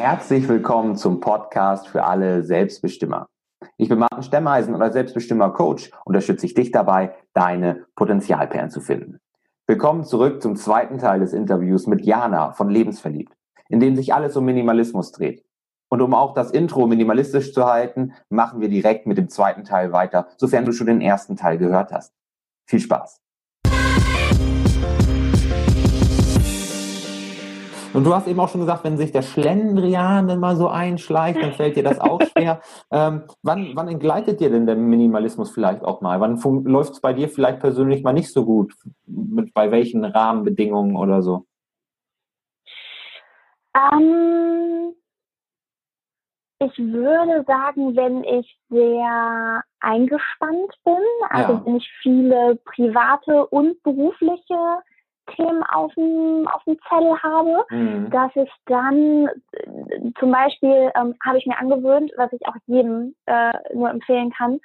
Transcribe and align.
Herzlich 0.00 0.48
willkommen 0.48 0.96
zum 0.96 1.20
Podcast 1.20 1.86
für 1.86 2.04
alle 2.04 2.42
Selbstbestimmer. 2.42 3.28
Ich 3.76 3.90
bin 3.90 3.98
Martin 3.98 4.22
Stemmeisen 4.22 4.74
als 4.80 4.94
Selbstbestimmer 4.94 5.50
Coach 5.50 5.90
unterstütze 6.06 6.46
ich 6.46 6.54
dich 6.54 6.70
dabei, 6.70 7.14
deine 7.34 7.84
Potenzialperlen 7.96 8.70
zu 8.70 8.80
finden. 8.80 9.20
Willkommen 9.66 10.04
zurück 10.04 10.40
zum 10.40 10.56
zweiten 10.56 10.96
Teil 10.96 11.20
des 11.20 11.34
Interviews 11.34 11.86
mit 11.86 12.00
Jana 12.00 12.52
von 12.52 12.70
Lebensverliebt, 12.70 13.34
in 13.68 13.78
dem 13.78 13.94
sich 13.94 14.14
alles 14.14 14.34
um 14.38 14.46
Minimalismus 14.46 15.12
dreht. 15.12 15.44
Und 15.90 16.00
um 16.00 16.14
auch 16.14 16.32
das 16.32 16.50
Intro 16.50 16.86
minimalistisch 16.86 17.52
zu 17.52 17.66
halten, 17.66 18.14
machen 18.30 18.62
wir 18.62 18.70
direkt 18.70 19.06
mit 19.06 19.18
dem 19.18 19.28
zweiten 19.28 19.64
Teil 19.64 19.92
weiter, 19.92 20.28
sofern 20.38 20.64
du 20.64 20.72
schon 20.72 20.86
den 20.86 21.02
ersten 21.02 21.36
Teil 21.36 21.58
gehört 21.58 21.92
hast. 21.92 22.14
Viel 22.66 22.80
Spaß! 22.80 23.19
Und 27.92 28.04
du 28.04 28.14
hast 28.14 28.28
eben 28.28 28.38
auch 28.38 28.48
schon 28.48 28.60
gesagt, 28.60 28.84
wenn 28.84 28.96
sich 28.96 29.10
der 29.10 29.22
Schlendrian 29.22 30.28
dann 30.28 30.38
mal 30.38 30.56
so 30.56 30.68
einschleicht, 30.68 31.42
dann 31.42 31.52
fällt 31.52 31.76
dir 31.76 31.82
das 31.82 31.98
auch 31.98 32.20
schwer. 32.22 32.60
ähm, 32.92 33.24
wann, 33.42 33.72
wann 33.74 33.88
entgleitet 33.88 34.40
dir 34.40 34.50
denn 34.50 34.66
der 34.66 34.76
Minimalismus 34.76 35.50
vielleicht 35.50 35.82
auch 35.82 36.00
mal? 36.00 36.20
Wann 36.20 36.38
läuft 36.64 36.92
es 36.92 37.00
bei 37.00 37.12
dir 37.12 37.28
vielleicht 37.28 37.58
persönlich 37.58 38.02
mal 38.02 38.12
nicht 38.12 38.32
so 38.32 38.44
gut? 38.44 38.74
Mit, 39.06 39.52
bei 39.54 39.70
welchen 39.72 40.04
Rahmenbedingungen 40.04 40.94
oder 40.96 41.22
so? 41.22 41.46
Ähm, 43.74 44.94
ich 46.60 46.78
würde 46.78 47.44
sagen, 47.46 47.96
wenn 47.96 48.22
ich 48.22 48.56
sehr 48.68 49.62
eingespannt 49.80 50.74
bin, 50.84 50.94
also 51.28 51.52
ja. 51.54 51.62
wenn 51.64 51.76
ich 51.76 51.90
viele 52.02 52.56
private 52.64 53.46
und 53.46 53.82
berufliche 53.82 54.80
Themen 55.36 55.62
auf 55.72 55.92
dem, 55.94 56.48
auf 56.48 56.62
dem 56.64 56.78
Zettel 56.88 57.22
habe, 57.22 57.64
mhm. 57.70 58.10
dass 58.10 58.34
ich 58.34 58.50
dann 58.66 59.28
zum 60.18 60.30
Beispiel 60.30 60.90
ähm, 60.94 61.14
habe 61.24 61.38
ich 61.38 61.46
mir 61.46 61.58
angewöhnt, 61.58 62.12
was 62.16 62.32
ich 62.32 62.46
auch 62.46 62.54
jedem 62.66 63.14
äh, 63.26 63.52
nur 63.74 63.90
empfehlen 63.90 64.30
kann, 64.30 64.60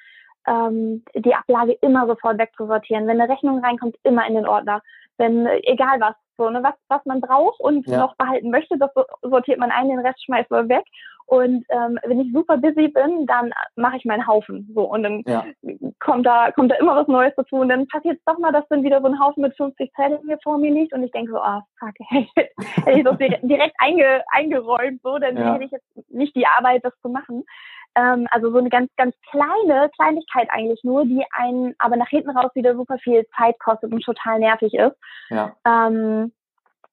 ähm, 0.48 1.04
die 1.16 1.34
Ablage 1.34 1.74
immer 1.82 2.08
sofort 2.08 2.38
wegzusortieren. 2.38 3.08
Wenn 3.08 3.20
eine 3.20 3.32
Rechnung 3.32 3.64
reinkommt, 3.64 3.96
immer 4.04 4.28
in 4.28 4.36
den 4.36 4.48
Ordner. 4.48 4.82
Wenn, 5.18 5.46
äh, 5.46 5.62
egal 5.64 6.00
was, 6.00 6.16
so, 6.38 6.50
ne, 6.50 6.62
was, 6.64 6.74
was 6.90 7.06
man 7.06 7.22
braucht 7.22 7.60
und 7.60 7.88
ja. 7.88 8.00
noch 8.00 8.16
behalten 8.16 8.50
möchte, 8.50 8.78
das 8.78 8.92
sortiert 9.22 9.60
man 9.60 9.72
ein, 9.72 9.90
den 9.90 10.00
Rest 10.00 10.24
schmeißt 10.24 10.50
man 10.52 10.70
weg. 10.70 10.86
Und 11.28 11.66
ähm, 11.70 11.98
wenn 12.06 12.20
ich 12.20 12.32
super 12.32 12.58
busy 12.58 12.88
bin, 12.88 13.26
dann 13.26 13.52
mache 13.76 13.98
ich 13.98 14.06
meinen 14.06 14.28
Haufen. 14.28 14.72
So 14.76 14.84
und 14.84 15.02
dann 15.02 15.24
ja. 15.26 15.44
kommt 16.00 16.26
da 16.26 16.52
kommt 16.52 16.72
da 16.72 16.76
immer 16.76 16.96
was 16.96 17.08
Neues 17.08 17.34
dazu 17.36 17.56
und 17.56 17.70
dann 17.70 17.88
passiert 17.88 18.18
es 18.18 18.24
doch 18.26 18.38
mal, 18.38 18.52
dass 18.52 18.68
dann 18.70 18.84
wieder 18.84 19.02
so 19.02 19.08
ein 19.08 19.20
Haufen 19.20 19.42
mit 19.42 19.56
50 19.58 19.92
Zetteln 19.94 20.22
hier 20.26 20.38
vor 20.44 20.60
mir 20.60 20.72
liegt 20.72 20.94
und 20.94 21.04
ich 21.04 21.12
denke 21.12 21.32
so, 21.32 21.40
ah 21.40 21.64
oh, 21.64 21.86
fuck, 21.86 21.96
hätte 22.86 23.00
ich 23.00 23.04
das 23.04 23.18
direkt 23.18 23.76
einge, 23.80 24.24
eingeräumt, 24.32 25.02
so, 25.02 25.18
dann 25.18 25.36
ja. 25.36 25.54
hätte 25.54 25.66
ich 25.66 25.72
jetzt 25.72 26.12
nicht 26.12 26.36
die 26.36 26.46
Arbeit, 26.46 26.86
das 26.86 26.94
zu 27.02 27.10
machen. 27.10 27.44
Ähm, 27.96 28.28
also 28.32 28.52
so 28.52 28.58
eine 28.58 28.70
ganz 28.70 28.92
ganz 28.98 29.16
kleine 29.32 29.90
Kleinigkeit 29.96 30.50
eigentlich 30.52 30.84
nur, 30.84 31.06
die 31.06 31.26
einen 31.32 31.76
aber 31.80 31.96
nach 31.96 32.10
hinten 32.10 32.32
raus 32.32 32.52
wieder 32.54 32.76
super 32.76 32.98
viel 32.98 33.26
Zeit 33.38 33.58
kostet 33.60 33.92
und 33.92 34.04
total 34.04 34.40
nervig 34.40 34.74
ist. 34.74 34.96
Ja. 35.30 35.56
Ähm, 35.66 36.32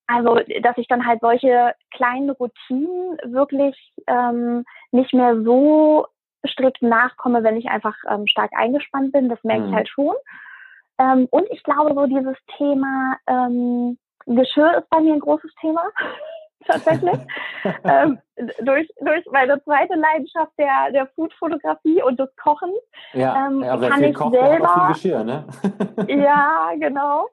also, 0.07 0.41
dass 0.61 0.77
ich 0.79 0.89
dann 0.89 1.07
halt 1.07 1.21
solche 1.21 1.75
kleinen 1.91 2.31
Routinen 2.31 3.19
wirklich 3.25 3.77
ähm, 4.07 4.65
nicht 4.91 5.15
mehr 5.15 5.43
so 5.43 6.07
strikt 6.47 6.83
nachkomme, 6.83 7.43
wenn 7.43 7.57
ich 7.57 7.69
einfach 7.69 7.95
ähm, 8.11 8.27
stark 8.27 8.51
eingespannt 8.55 9.13
bin. 9.13 9.29
Das 9.29 9.43
merke 9.45 9.63
mhm. 9.63 9.69
ich 9.69 9.75
halt 9.75 9.89
schon. 9.89 10.15
Ähm, 10.99 11.29
und 11.31 11.47
ich 11.51 11.63
glaube, 11.63 11.95
so 11.95 12.07
dieses 12.07 12.37
Thema 12.59 13.17
ähm, 13.27 13.99
Geschirr 14.27 14.79
ist 14.79 14.91
bei 14.91 15.01
mir 15.01 15.15
ein 15.15 15.21
großes 15.21 15.53
Thema. 15.61 15.83
tatsächlich. 16.67 17.19
ähm, 17.85 18.19
durch, 18.61 18.89
durch 19.01 19.25
meine 19.31 19.63
zweite 19.65 19.95
Leidenschaft 19.95 20.53
der, 20.59 20.91
der 20.93 21.07
Food-Fotografie 21.15 22.03
und 22.03 22.19
des 22.19 22.35
Kochens. 22.37 22.77
Ja, 23.13 23.47
ähm, 23.47 23.63
ja 23.63 23.77
kann 23.77 24.05
ich 24.05 24.15
kocht, 24.15 24.35
selber. 24.35 24.89
Geschirr, 24.93 25.25
ne? 25.25 25.45
ja, 26.09 26.71
genau. 26.79 27.29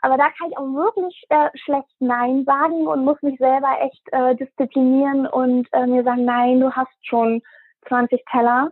Aber 0.00 0.18
da 0.18 0.24
kann 0.38 0.50
ich 0.50 0.58
auch 0.58 0.66
wirklich 0.66 1.24
äh, 1.30 1.48
schlecht 1.54 1.88
Nein 1.98 2.44
sagen 2.44 2.86
und 2.86 3.04
muss 3.04 3.20
mich 3.22 3.38
selber 3.38 3.80
echt 3.80 4.02
äh, 4.12 4.34
disziplinieren 4.36 5.26
und 5.26 5.66
äh, 5.72 5.86
mir 5.86 6.04
sagen, 6.04 6.26
nein, 6.26 6.60
du 6.60 6.70
hast 6.70 6.92
schon 7.02 7.40
20 7.88 8.22
Teller. 8.30 8.68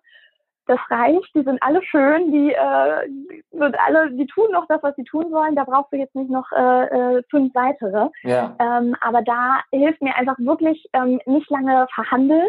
Das 0.66 0.78
reicht, 0.90 1.34
die 1.34 1.42
sind 1.42 1.60
alle 1.60 1.82
schön, 1.82 2.30
die 2.30 2.52
äh, 2.52 3.08
sind 3.50 3.76
alle, 3.84 4.12
die 4.12 4.26
tun 4.26 4.50
noch 4.52 4.66
das, 4.68 4.82
was 4.82 4.94
sie 4.96 5.04
tun 5.04 5.30
sollen. 5.30 5.56
Da 5.56 5.64
brauchst 5.64 5.92
du 5.92 5.96
jetzt 5.96 6.14
nicht 6.14 6.30
noch 6.30 6.50
äh, 6.52 6.84
äh, 7.16 7.22
fünf 7.30 7.52
weitere. 7.54 8.08
Ja. 8.22 8.54
Ähm, 8.60 8.94
aber 9.00 9.22
da 9.22 9.60
hilft 9.72 10.00
mir 10.02 10.14
einfach 10.16 10.38
wirklich 10.38 10.86
ähm, 10.92 11.20
nicht 11.26 11.50
lange 11.50 11.86
verhandeln, 11.94 12.48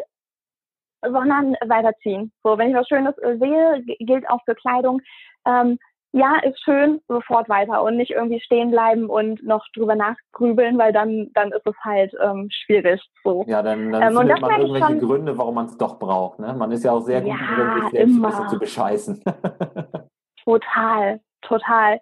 sondern 1.02 1.56
weiterziehen. 1.66 2.32
So, 2.44 2.58
wenn 2.58 2.70
ich 2.70 2.76
was 2.76 2.88
Schönes 2.88 3.18
äh, 3.18 3.38
sehe, 3.38 3.84
gilt 4.00 4.30
auch 4.30 4.44
für 4.46 4.56
Kleidung. 4.56 5.02
Ähm, 5.46 5.80
ja, 6.16 6.38
ist 6.44 6.64
schön, 6.64 7.02
sofort 7.08 7.50
weiter 7.50 7.82
und 7.82 7.98
nicht 7.98 8.12
irgendwie 8.12 8.40
stehen 8.40 8.70
bleiben 8.70 9.10
und 9.10 9.44
noch 9.44 9.66
drüber 9.76 9.96
nachgrübeln, 9.96 10.78
weil 10.78 10.94
dann, 10.94 11.32
dann 11.34 11.52
ist 11.52 11.66
es 11.66 11.76
halt 11.84 12.14
ähm, 12.24 12.50
schwierig. 12.52 13.02
So. 13.24 13.44
Ja, 13.48 13.64
dann, 13.64 13.92
dann 13.92 14.14
ähm, 14.14 14.18
findet 14.20 14.42
man 14.42 14.52
irgendwelche 14.62 14.86
schon, 14.86 15.00
Gründe, 15.00 15.38
warum 15.40 15.56
man 15.56 15.66
es 15.66 15.78
doch 15.78 15.98
braucht. 15.98 16.38
Ne? 16.38 16.54
Man 16.54 16.72
ist 16.72 16.84
ja 16.84 16.92
auch 16.92 17.02
sehr 17.02 17.22
gut 17.22 17.32
ja, 17.32 17.56
darin, 17.58 17.82
sich 17.82 17.92
selbst 17.92 18.16
immer. 18.16 18.28
ein 18.28 18.32
bisschen 18.32 18.50
zu 18.50 18.60
bescheißen. 18.60 19.24
total, 20.46 21.20
total. 21.42 22.00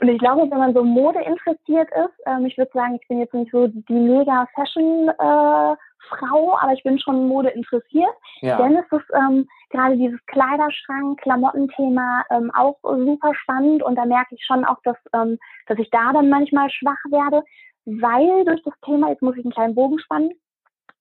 Und 0.00 0.08
ich 0.08 0.18
glaube, 0.20 0.48
wenn 0.48 0.58
man 0.58 0.72
so 0.72 0.84
Mode 0.84 1.18
interessiert 1.18 1.88
ist, 1.90 2.14
ähm, 2.26 2.46
ich 2.46 2.56
würde 2.56 2.70
sagen, 2.72 2.98
ich 3.00 3.08
bin 3.08 3.18
jetzt 3.18 3.34
nicht 3.34 3.50
so 3.50 3.66
die 3.66 3.92
mega 3.92 4.46
Fashion 4.54 5.08
äh, 5.08 5.76
Frau, 6.08 6.56
aber 6.60 6.72
ich 6.74 6.82
bin 6.84 6.98
schon 7.00 7.26
Mode 7.26 7.48
interessiert. 7.48 8.14
Ja. 8.40 8.56
Denn 8.58 8.76
es 8.76 8.86
ist 8.92 9.10
ähm, 9.16 9.48
gerade 9.70 9.96
dieses 9.96 10.24
Kleiderschrank, 10.26 11.20
Klamottenthema 11.20 12.24
ähm, 12.30 12.50
auch 12.54 12.78
super 12.82 13.34
spannend 13.34 13.82
und 13.82 13.96
da 13.96 14.04
merke 14.04 14.34
ich 14.34 14.44
schon 14.44 14.64
auch, 14.64 14.78
dass, 14.84 14.96
ähm, 15.14 15.38
dass 15.66 15.78
ich 15.78 15.90
da 15.90 16.12
dann 16.12 16.28
manchmal 16.28 16.70
schwach 16.70 17.02
werde, 17.10 17.42
weil 17.84 18.44
durch 18.44 18.62
das 18.64 18.74
Thema, 18.84 19.10
jetzt 19.10 19.22
muss 19.22 19.36
ich 19.36 19.44
einen 19.44 19.52
kleinen 19.52 19.74
Bogen 19.74 19.98
spannen, 19.98 20.32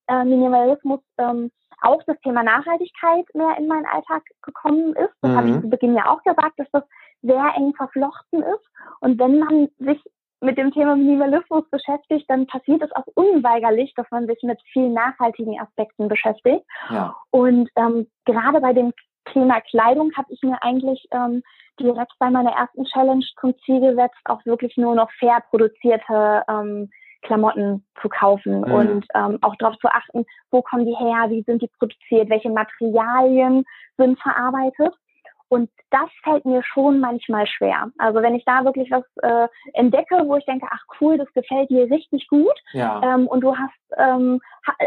äh, 0.07 0.23
Minimalismus 0.23 1.01
ähm, 1.17 1.51
auch 1.81 2.01
das 2.07 2.19
Thema 2.21 2.43
Nachhaltigkeit 2.43 3.25
mehr 3.33 3.55
in 3.57 3.67
meinen 3.67 3.85
Alltag 3.85 4.23
gekommen 4.41 4.93
ist. 4.95 5.13
Das 5.21 5.31
mhm. 5.31 5.35
habe 5.35 5.49
ich 5.49 5.61
zu 5.61 5.69
Beginn 5.69 5.95
ja 5.95 6.09
auch 6.09 6.23
gesagt, 6.23 6.57
dass 6.57 6.67
das 6.71 6.83
sehr 7.21 7.53
eng 7.55 7.73
verflochten 7.75 8.41
ist. 8.41 8.65
Und 8.99 9.19
wenn 9.19 9.39
man 9.39 9.67
sich 9.77 10.01
mit 10.41 10.57
dem 10.57 10.71
Thema 10.71 10.95
Minimalismus 10.95 11.67
beschäftigt, 11.69 12.29
dann 12.29 12.45
passiert 12.47 12.81
es 12.83 12.91
auch 12.91 13.05
unweigerlich, 13.15 13.93
dass 13.95 14.05
man 14.11 14.27
sich 14.27 14.41
mit 14.43 14.59
vielen 14.71 14.93
nachhaltigen 14.93 15.59
Aspekten 15.59 16.07
beschäftigt. 16.07 16.63
Ja. 16.89 17.15
Und 17.31 17.69
ähm, 17.75 18.07
gerade 18.25 18.61
bei 18.61 18.73
dem 18.73 18.93
Thema 19.33 19.61
Kleidung 19.61 20.11
habe 20.15 20.31
ich 20.31 20.41
mir 20.43 20.57
eigentlich 20.61 21.07
ähm, 21.11 21.41
direkt 21.79 22.13
bei 22.19 22.29
meiner 22.29 22.51
ersten 22.51 22.85
Challenge 22.85 23.25
zum 23.39 23.53
Ziel 23.65 23.81
gesetzt, 23.81 24.19
auch 24.25 24.45
wirklich 24.45 24.77
nur 24.77 24.95
noch 24.95 25.11
fair 25.19 25.43
produzierte 25.49 26.43
ähm, 26.47 26.89
Klamotten 27.23 27.85
zu 28.01 28.09
kaufen 28.09 28.61
mhm. 28.61 28.71
und 28.71 29.05
ähm, 29.15 29.37
auch 29.41 29.55
darauf 29.57 29.77
zu 29.79 29.87
achten, 29.87 30.25
wo 30.51 30.61
kommen 30.61 30.85
die 30.85 30.95
her, 30.95 31.29
wie 31.29 31.43
sind 31.43 31.61
die 31.61 31.69
produziert, 31.79 32.29
welche 32.29 32.49
Materialien 32.49 33.65
sind 33.97 34.19
verarbeitet. 34.19 34.93
Und 35.49 35.69
das 35.91 36.09
fällt 36.23 36.45
mir 36.45 36.61
schon 36.63 36.99
manchmal 36.99 37.47
schwer. 37.47 37.89
Also 37.97 38.21
wenn 38.21 38.35
ich 38.35 38.43
da 38.45 38.65
wirklich 38.65 38.91
was 38.91 39.03
äh, 39.21 39.47
entdecke, 39.73 40.23
wo 40.25 40.35
ich 40.35 40.45
denke, 40.45 40.67
ach 40.69 40.83
cool, 40.99 41.17
das 41.17 41.31
gefällt 41.33 41.69
dir 41.69 41.89
richtig 41.89 42.27
gut 42.27 42.59
ja. 42.73 43.01
ähm, 43.03 43.27
und 43.27 43.41
du 43.41 43.55
hast, 43.55 43.73
ähm, 43.97 44.41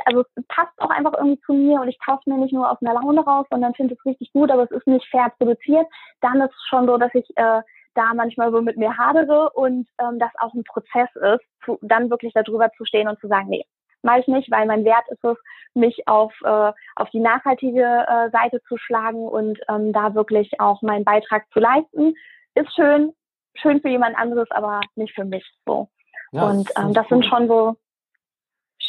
also 0.04 0.20
es 0.20 0.46
passt 0.48 0.78
auch 0.78 0.90
einfach 0.90 1.14
irgendwie 1.16 1.40
zu 1.40 1.54
mir 1.54 1.80
und 1.80 1.88
ich 1.88 1.98
kaufe 2.04 2.28
mir 2.28 2.36
nicht 2.36 2.52
nur 2.52 2.70
aus 2.70 2.78
einer 2.82 2.94
Laune 2.94 3.22
raus, 3.22 3.46
sondern 3.50 3.74
finde 3.74 3.94
es 3.94 4.04
richtig 4.04 4.32
gut, 4.32 4.50
aber 4.50 4.64
es 4.64 4.70
ist 4.70 4.86
nicht 4.86 5.06
fair 5.10 5.32
produziert, 5.38 5.86
dann 6.20 6.40
ist 6.40 6.52
es 6.52 6.66
schon 6.68 6.86
so, 6.86 6.98
dass 6.98 7.14
ich 7.14 7.26
äh, 7.36 7.62
da 7.94 8.14
manchmal 8.14 8.52
so 8.52 8.60
mit 8.60 8.76
mir 8.76 8.96
hadere 8.96 9.50
und 9.50 9.88
ähm, 9.98 10.18
das 10.18 10.30
auch 10.38 10.52
ein 10.54 10.64
Prozess 10.64 11.08
ist, 11.14 11.44
zu, 11.64 11.78
dann 11.82 12.10
wirklich 12.10 12.32
darüber 12.34 12.70
zu 12.76 12.84
stehen 12.84 13.08
und 13.08 13.18
zu 13.20 13.28
sagen, 13.28 13.48
nee, 13.48 13.64
mache 14.02 14.20
ich 14.20 14.26
nicht, 14.26 14.50
weil 14.50 14.66
mein 14.66 14.84
Wert 14.84 15.08
ist 15.10 15.24
es, 15.24 15.36
mich 15.74 16.06
auf, 16.06 16.32
äh, 16.44 16.72
auf 16.96 17.10
die 17.10 17.20
nachhaltige 17.20 17.82
äh, 17.82 18.30
Seite 18.30 18.60
zu 18.68 18.76
schlagen 18.76 19.28
und 19.28 19.58
ähm, 19.68 19.92
da 19.92 20.14
wirklich 20.14 20.60
auch 20.60 20.82
meinen 20.82 21.04
Beitrag 21.04 21.44
zu 21.52 21.60
leisten. 21.60 22.14
Ist 22.54 22.74
schön, 22.74 23.12
schön 23.54 23.80
für 23.80 23.88
jemand 23.88 24.16
anderes, 24.16 24.50
aber 24.50 24.80
nicht 24.96 25.14
für 25.14 25.24
mich 25.24 25.44
so. 25.66 25.88
Ja, 26.32 26.48
und 26.48 26.70
ähm, 26.76 26.92
das 26.92 27.08
sind 27.08 27.24
schon 27.26 27.48
so 27.48 27.76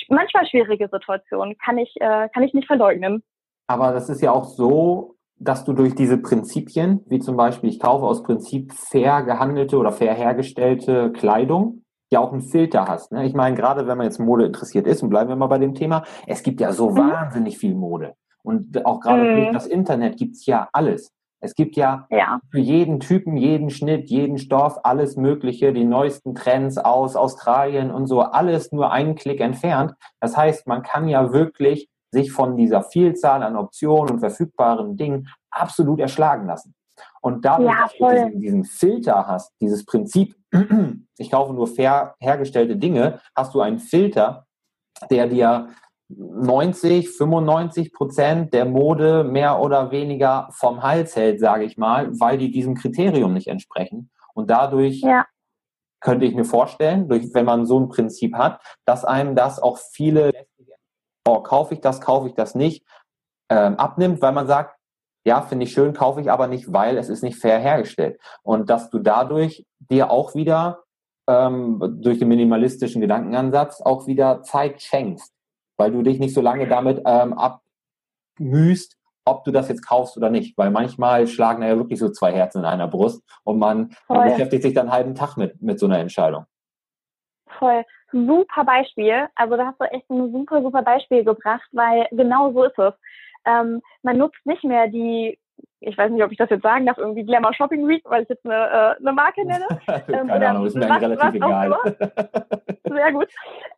manchmal 0.09 0.45
schwierige 0.47 0.89
Situationen, 0.91 1.57
kann 1.57 1.77
ich, 1.77 1.95
äh, 1.99 2.29
kann 2.29 2.43
ich 2.43 2.53
nicht 2.53 2.67
verleugnen. 2.67 3.23
Aber 3.67 3.91
das 3.93 4.09
ist 4.09 4.21
ja 4.21 4.31
auch 4.31 4.45
so, 4.45 5.15
dass 5.37 5.65
du 5.65 5.73
durch 5.73 5.95
diese 5.95 6.17
Prinzipien, 6.17 7.03
wie 7.07 7.19
zum 7.19 7.35
Beispiel, 7.35 7.69
ich 7.69 7.79
kaufe 7.79 8.05
aus 8.05 8.21
Prinzip 8.21 8.73
fair 8.73 9.23
gehandelte 9.23 9.77
oder 9.77 9.91
fair 9.91 10.13
hergestellte 10.13 11.11
Kleidung, 11.13 11.80
ja 12.11 12.19
auch 12.19 12.31
einen 12.31 12.41
Filter 12.41 12.87
hast. 12.87 13.11
Ne? 13.11 13.25
Ich 13.25 13.33
meine, 13.33 13.55
gerade 13.55 13.87
wenn 13.87 13.97
man 13.97 14.05
jetzt 14.05 14.19
Mode 14.19 14.45
interessiert 14.45 14.85
ist, 14.85 15.01
und 15.01 15.09
bleiben 15.09 15.29
wir 15.29 15.35
mal 15.35 15.47
bei 15.47 15.57
dem 15.57 15.73
Thema, 15.73 16.03
es 16.27 16.43
gibt 16.43 16.59
ja 16.61 16.71
so 16.71 16.91
mhm. 16.91 16.97
wahnsinnig 16.97 17.57
viel 17.57 17.73
Mode. 17.73 18.13
Und 18.43 18.85
auch 18.85 18.99
gerade 18.99 19.23
mhm. 19.23 19.35
durch 19.35 19.51
das 19.51 19.67
Internet 19.67 20.17
gibt's 20.17 20.45
ja 20.45 20.69
alles. 20.73 21.11
Es 21.43 21.55
gibt 21.55 21.75
ja, 21.75 22.05
ja, 22.11 22.39
für 22.51 22.59
jeden 22.59 22.99
Typen, 22.99 23.35
jeden 23.35 23.71
Schnitt, 23.71 24.11
jeden 24.11 24.37
Stoff, 24.37 24.79
alles 24.83 25.15
Mögliche, 25.15 25.73
die 25.73 25.85
neuesten 25.85 26.35
Trends 26.35 26.77
aus 26.77 27.15
Australien 27.15 27.89
und 27.89 28.05
so, 28.05 28.21
alles 28.21 28.71
nur 28.71 28.91
einen 28.91 29.15
Klick 29.15 29.39
entfernt. 29.39 29.93
Das 30.19 30.37
heißt, 30.37 30.67
man 30.67 30.83
kann 30.83 31.07
ja 31.07 31.33
wirklich 31.33 31.89
sich 32.11 32.31
von 32.31 32.57
dieser 32.57 32.83
Vielzahl 32.83 33.41
an 33.41 33.55
Optionen 33.55 34.11
und 34.11 34.19
verfügbaren 34.19 34.97
Dingen 34.97 35.29
absolut 35.49 35.99
erschlagen 35.99 36.45
lassen. 36.45 36.75
Und 37.21 37.45
dadurch, 37.45 37.71
ja, 37.71 37.83
dass 37.83 37.97
du 37.97 38.09
diesen, 38.09 38.39
diesen, 38.39 38.63
Filter 38.63 39.27
hast, 39.27 39.53
dieses 39.61 39.85
Prinzip, 39.85 40.35
ich 41.17 41.31
kaufe 41.31 41.53
nur 41.53 41.67
fair 41.67 42.15
hergestellte 42.19 42.75
Dinge, 42.75 43.19
hast 43.35 43.53
du 43.53 43.61
einen 43.61 43.79
Filter, 43.79 44.47
der 45.09 45.27
dir 45.27 45.69
90, 46.17 47.09
95 47.09 47.93
Prozent 47.93 48.53
der 48.53 48.65
Mode 48.65 49.23
mehr 49.23 49.59
oder 49.59 49.91
weniger 49.91 50.49
vom 50.51 50.83
Hals 50.83 51.15
hält, 51.15 51.39
sage 51.39 51.63
ich 51.63 51.77
mal, 51.77 52.19
weil 52.19 52.37
die 52.37 52.51
diesem 52.51 52.75
Kriterium 52.75 53.33
nicht 53.33 53.47
entsprechen. 53.47 54.09
Und 54.33 54.49
dadurch 54.49 55.01
ja. 55.01 55.25
könnte 55.99 56.25
ich 56.25 56.35
mir 56.35 56.45
vorstellen, 56.45 57.07
durch, 57.07 57.33
wenn 57.33 57.45
man 57.45 57.65
so 57.65 57.79
ein 57.79 57.89
Prinzip 57.89 58.35
hat, 58.35 58.61
dass 58.85 59.05
einem 59.05 59.35
das 59.35 59.59
auch 59.59 59.77
viele, 59.77 60.31
oh, 61.27 61.41
kaufe 61.41 61.75
ich 61.75 61.81
das, 61.81 62.01
kaufe 62.01 62.27
ich 62.27 62.33
das 62.33 62.55
nicht, 62.55 62.85
ähm, 63.49 63.75
abnimmt, 63.75 64.21
weil 64.21 64.33
man 64.33 64.47
sagt, 64.47 64.77
ja, 65.25 65.41
finde 65.41 65.65
ich 65.65 65.73
schön, 65.73 65.93
kaufe 65.93 66.21
ich 66.21 66.31
aber 66.31 66.47
nicht, 66.47 66.71
weil 66.73 66.97
es 66.97 67.09
ist 67.09 67.23
nicht 67.23 67.37
fair 67.37 67.59
hergestellt. 67.59 68.19
Und 68.43 68.69
dass 68.69 68.89
du 68.89 68.99
dadurch 68.99 69.65
dir 69.79 70.11
auch 70.11 70.35
wieder 70.35 70.83
ähm, 71.27 71.99
durch 72.01 72.19
den 72.19 72.27
minimalistischen 72.27 73.01
Gedankenansatz 73.01 73.81
auch 73.81 74.07
wieder 74.07 74.41
Zeit 74.41 74.81
schenkst 74.81 75.33
weil 75.81 75.91
du 75.91 76.03
dich 76.03 76.19
nicht 76.19 76.35
so 76.35 76.41
lange 76.41 76.67
damit 76.67 77.01
ähm, 77.07 77.33
abmühst, 77.33 78.99
ob 79.25 79.43
du 79.43 79.51
das 79.51 79.67
jetzt 79.67 79.81
kaufst 79.81 80.15
oder 80.15 80.29
nicht. 80.29 80.55
Weil 80.55 80.69
manchmal 80.69 81.25
schlagen 81.25 81.63
ja 81.63 81.75
wirklich 81.75 81.97
so 81.97 82.09
zwei 82.09 82.31
Herzen 82.31 82.59
in 82.59 82.65
einer 82.65 82.87
Brust 82.87 83.23
und 83.43 83.57
man, 83.57 83.95
man 84.07 84.29
beschäftigt 84.29 84.61
sich 84.61 84.75
dann 84.75 84.87
einen 84.87 84.93
halben 84.93 85.15
Tag 85.15 85.37
mit, 85.37 85.59
mit 85.59 85.79
so 85.79 85.87
einer 85.87 85.97
Entscheidung. 85.97 86.45
Voll. 87.57 87.83
Super 88.11 88.63
Beispiel. 88.63 89.27
Also 89.35 89.57
da 89.57 89.67
hast 89.67 89.79
du 89.79 89.85
echt 89.85 90.07
ein 90.11 90.31
super, 90.31 90.61
super 90.61 90.83
Beispiel 90.83 91.23
gebracht, 91.23 91.67
weil 91.71 92.07
genau 92.11 92.53
so 92.53 92.65
ist 92.65 92.77
es. 92.77 92.93
Ähm, 93.45 93.81
man 94.03 94.17
nutzt 94.17 94.45
nicht 94.45 94.63
mehr 94.63 94.87
die 94.87 95.37
ich 95.83 95.97
weiß 95.97 96.11
nicht, 96.11 96.23
ob 96.23 96.31
ich 96.31 96.37
das 96.37 96.49
jetzt 96.49 96.61
sagen 96.61 96.85
darf, 96.85 96.99
irgendwie 96.99 97.23
Glamour 97.23 97.53
Shopping 97.53 97.87
Week, 97.87 98.03
weil 98.05 98.21
ich 98.23 98.29
jetzt 98.29 98.45
eine, 98.45 98.55
äh, 98.55 98.99
eine 98.99 99.13
Marke 99.13 99.45
nenne. 99.45 99.65
Ähm, 100.11 100.27
Keine 100.27 100.49
Ahnung, 100.49 100.65
ist 100.65 100.75
mir 100.75 100.89
was, 100.89 101.01
relativ 101.01 101.35
egal. 101.35 101.77
Sehr 102.83 103.11
gut. 103.11 103.27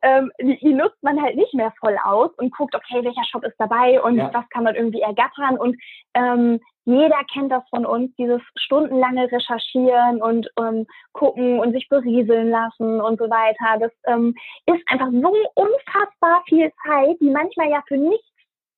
Ähm, 0.01 0.31
die, 0.41 0.57
die, 0.57 0.73
nutzt 0.73 1.01
man 1.01 1.21
halt 1.21 1.35
nicht 1.35 1.53
mehr 1.53 1.71
voll 1.79 1.97
aus 2.03 2.31
und 2.37 2.55
guckt, 2.55 2.75
okay, 2.75 3.03
welcher 3.03 3.23
Shop 3.29 3.43
ist 3.43 3.55
dabei 3.57 4.01
und 4.01 4.17
ja. 4.17 4.33
was 4.33 4.47
kann 4.49 4.63
man 4.63 4.75
irgendwie 4.75 5.01
ergattern 5.01 5.57
und 5.57 5.77
ähm, 6.13 6.59
jeder 6.85 7.23
kennt 7.31 7.51
das 7.51 7.63
von 7.69 7.85
uns, 7.85 8.13
dieses 8.15 8.41
stundenlange 8.55 9.31
Recherchieren 9.31 10.21
und 10.21 10.49
ähm, 10.59 10.85
gucken 11.13 11.59
und 11.59 11.73
sich 11.73 11.87
berieseln 11.87 12.49
lassen 12.49 12.99
und 12.99 13.19
so 13.19 13.29
weiter. 13.29 13.79
Das 13.79 13.91
ähm, 14.05 14.35
ist 14.65 14.81
einfach 14.87 15.09
so 15.11 15.33
unfassbar 15.55 16.43
viel 16.47 16.71
Zeit, 16.85 17.17
die 17.21 17.29
manchmal 17.29 17.69
ja 17.69 17.83
für 17.87 17.97
nichts 17.97 18.27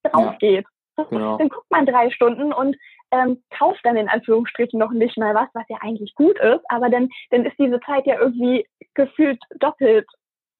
drauf 0.03 0.37
geht. 0.39 0.65
Genau. 1.09 1.37
Dann 1.37 1.49
guckt 1.49 1.69
man 1.69 1.85
drei 1.85 2.09
Stunden 2.09 2.53
und 2.53 2.77
ähm, 3.11 3.41
kauft 3.57 3.81
dann 3.83 3.97
in 3.97 4.09
Anführungsstrichen 4.09 4.79
noch 4.79 4.91
nicht 4.91 5.17
mal 5.17 5.35
was, 5.35 5.49
was 5.53 5.65
ja 5.69 5.77
eigentlich 5.81 6.15
gut 6.15 6.39
ist, 6.39 6.63
aber 6.69 6.89
dann, 6.89 7.09
dann 7.29 7.45
ist 7.45 7.57
diese 7.59 7.79
Zeit 7.81 8.05
ja 8.05 8.19
irgendwie 8.19 8.65
gefühlt 8.93 9.39
doppelt 9.59 10.07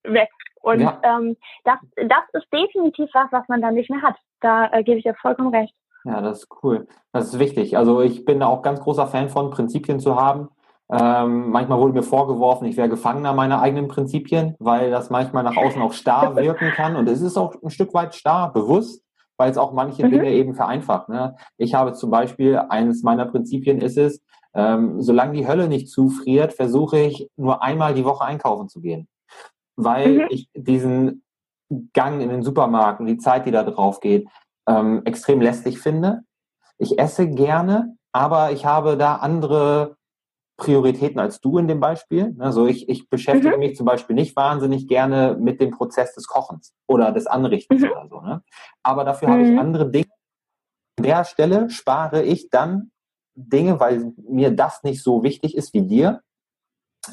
weg. 0.04 0.30
Und 0.62 0.82
ja. 0.82 1.00
ähm, 1.04 1.38
das, 1.64 1.78
das 1.96 2.24
ist 2.34 2.52
definitiv 2.52 3.10
was, 3.14 3.32
was 3.32 3.48
man 3.48 3.62
dann 3.62 3.76
nicht 3.76 3.90
mehr 3.90 4.02
hat. 4.02 4.16
Da 4.42 4.72
äh, 4.72 4.84
gebe 4.84 4.98
ich 4.98 5.04
dir 5.04 5.16
vollkommen 5.16 5.54
recht. 5.54 5.74
Ja, 6.06 6.22
das 6.22 6.40
ist 6.40 6.48
cool. 6.64 6.88
Das 7.12 7.26
ist 7.26 7.40
wichtig. 7.40 7.78
Also 7.78 8.02
ich 8.02 8.26
bin 8.26 8.40
da 8.40 8.48
auch 8.48 8.62
ganz 8.62 8.80
großer 8.80 9.08
Fan 9.08 9.30
von, 9.30 9.52
Prinzipien 9.52 10.00
zu 10.00 10.16
haben. 10.16 10.50
Ähm, 10.92 11.50
manchmal 11.50 11.80
wurde 11.80 11.94
mir 11.94 12.04
vorgeworfen, 12.04 12.68
ich 12.68 12.78
wäre 12.78 12.90
Gefangener 12.90 13.34
meiner 13.34 13.60
eigenen 13.60 13.88
Prinzipien, 13.88 14.56
weil 14.60 14.92
das 14.92 15.10
manchmal 15.10 15.44
nach 15.44 15.58
außen 15.58 15.82
auch 15.82 15.94
starr 15.94 16.36
wirken 16.36 16.72
kann. 16.72 16.96
Und 16.96 17.10
es 17.10 17.22
ist 17.22 17.38
auch 17.38 17.56
ein 17.62 17.72
Stück 17.72 17.94
weit 17.94 18.14
starr, 18.14 18.52
bewusst 18.52 19.05
weil 19.38 19.52
es 19.52 19.58
auch 19.58 19.74
manche 19.74 20.06
mhm. 20.06 20.12
Dinge 20.12 20.32
eben 20.32 20.56
vereinfacht. 20.56 21.10
Ne? 21.10 21.36
Ich 21.58 21.74
habe 21.74 21.94
zum 21.94 22.10
Beispiel, 22.10 22.58
eines 22.58 23.04
meiner 23.04 23.26
Prinzipien 23.26 23.80
ist 23.80 23.98
es, 23.98 24.22
ähm, 24.54 25.02
solange 25.02 25.34
die 25.34 25.48
Hölle 25.48 25.68
nicht 25.68 25.90
zufriert, 25.90 26.54
versuche 26.54 27.00
ich 27.00 27.30
nur 27.36 27.62
einmal 27.62 27.94
die 27.94 28.06
Woche 28.06 28.24
einkaufen 28.24 28.70
zu 28.70 28.82
gehen. 28.82 29.08
Weil 29.76 30.20
mhm. 30.20 30.28
ich 30.30 30.50
diesen 30.56 31.24
Gang 31.94 32.22
in 32.22 32.30
den 32.30 32.44
Supermarkt 32.44 33.00
und 33.00 33.08
die 33.08 33.18
Zeit, 33.18 33.46
die 33.46 33.52
da 33.52 33.64
drauf 33.64 34.00
geht, 34.00 34.28
ähm, 34.68 35.02
extrem 35.06 35.42
lästig 35.42 35.80
finde. 35.80 36.22
Ich 36.78 37.00
esse 37.00 37.28
gerne, 37.28 37.98
aber 38.12 38.52
ich 38.52 38.66
habe 38.66 38.98
da 38.98 39.16
andere 39.16 39.98
Prioritäten 40.58 41.20
als 41.20 41.42
du 41.42 41.58
in 41.58 41.68
dem 41.68 41.80
Beispiel. 41.80 42.36
Also 42.40 42.66
ich, 42.66 42.88
ich 42.88 43.10
beschäftige 43.10 43.56
mhm. 43.56 43.60
mich 43.60 43.76
zum 43.76 43.86
Beispiel 43.86 44.16
nicht 44.16 44.36
wahnsinnig 44.36 44.88
gerne 44.88 45.38
mit 45.40 45.60
dem 45.60 45.72
Prozess 45.72 46.14
des 46.16 46.28
Kochens 46.28 46.74
oder 46.88 47.12
des 47.12 47.28
Anrichtens 47.28 47.82
mhm. 47.82 47.90
oder 47.92 48.08
so. 48.08 48.22
Ne? 48.22 48.44
Aber 48.82 49.04
dafür 49.04 49.28
mhm. 49.28 49.34
habe 49.34 49.44
ich 49.44 49.52
mhm. 49.52 49.60
andere 49.60 49.92
Dinge. 49.92 50.06
An 50.98 51.04
der 51.04 51.26
Stelle 51.26 51.70
spare 51.70 52.24
ich 52.24 52.50
dann 52.50 52.92
Dinge, 53.36 53.80
weil 53.82 54.14
mir 54.18 54.52
das 54.52 54.84
nicht 54.84 55.04
so 55.04 55.24
wichtig 55.24 55.56
ist 55.56 55.74
wie 55.74 55.82
dir, 55.82 56.22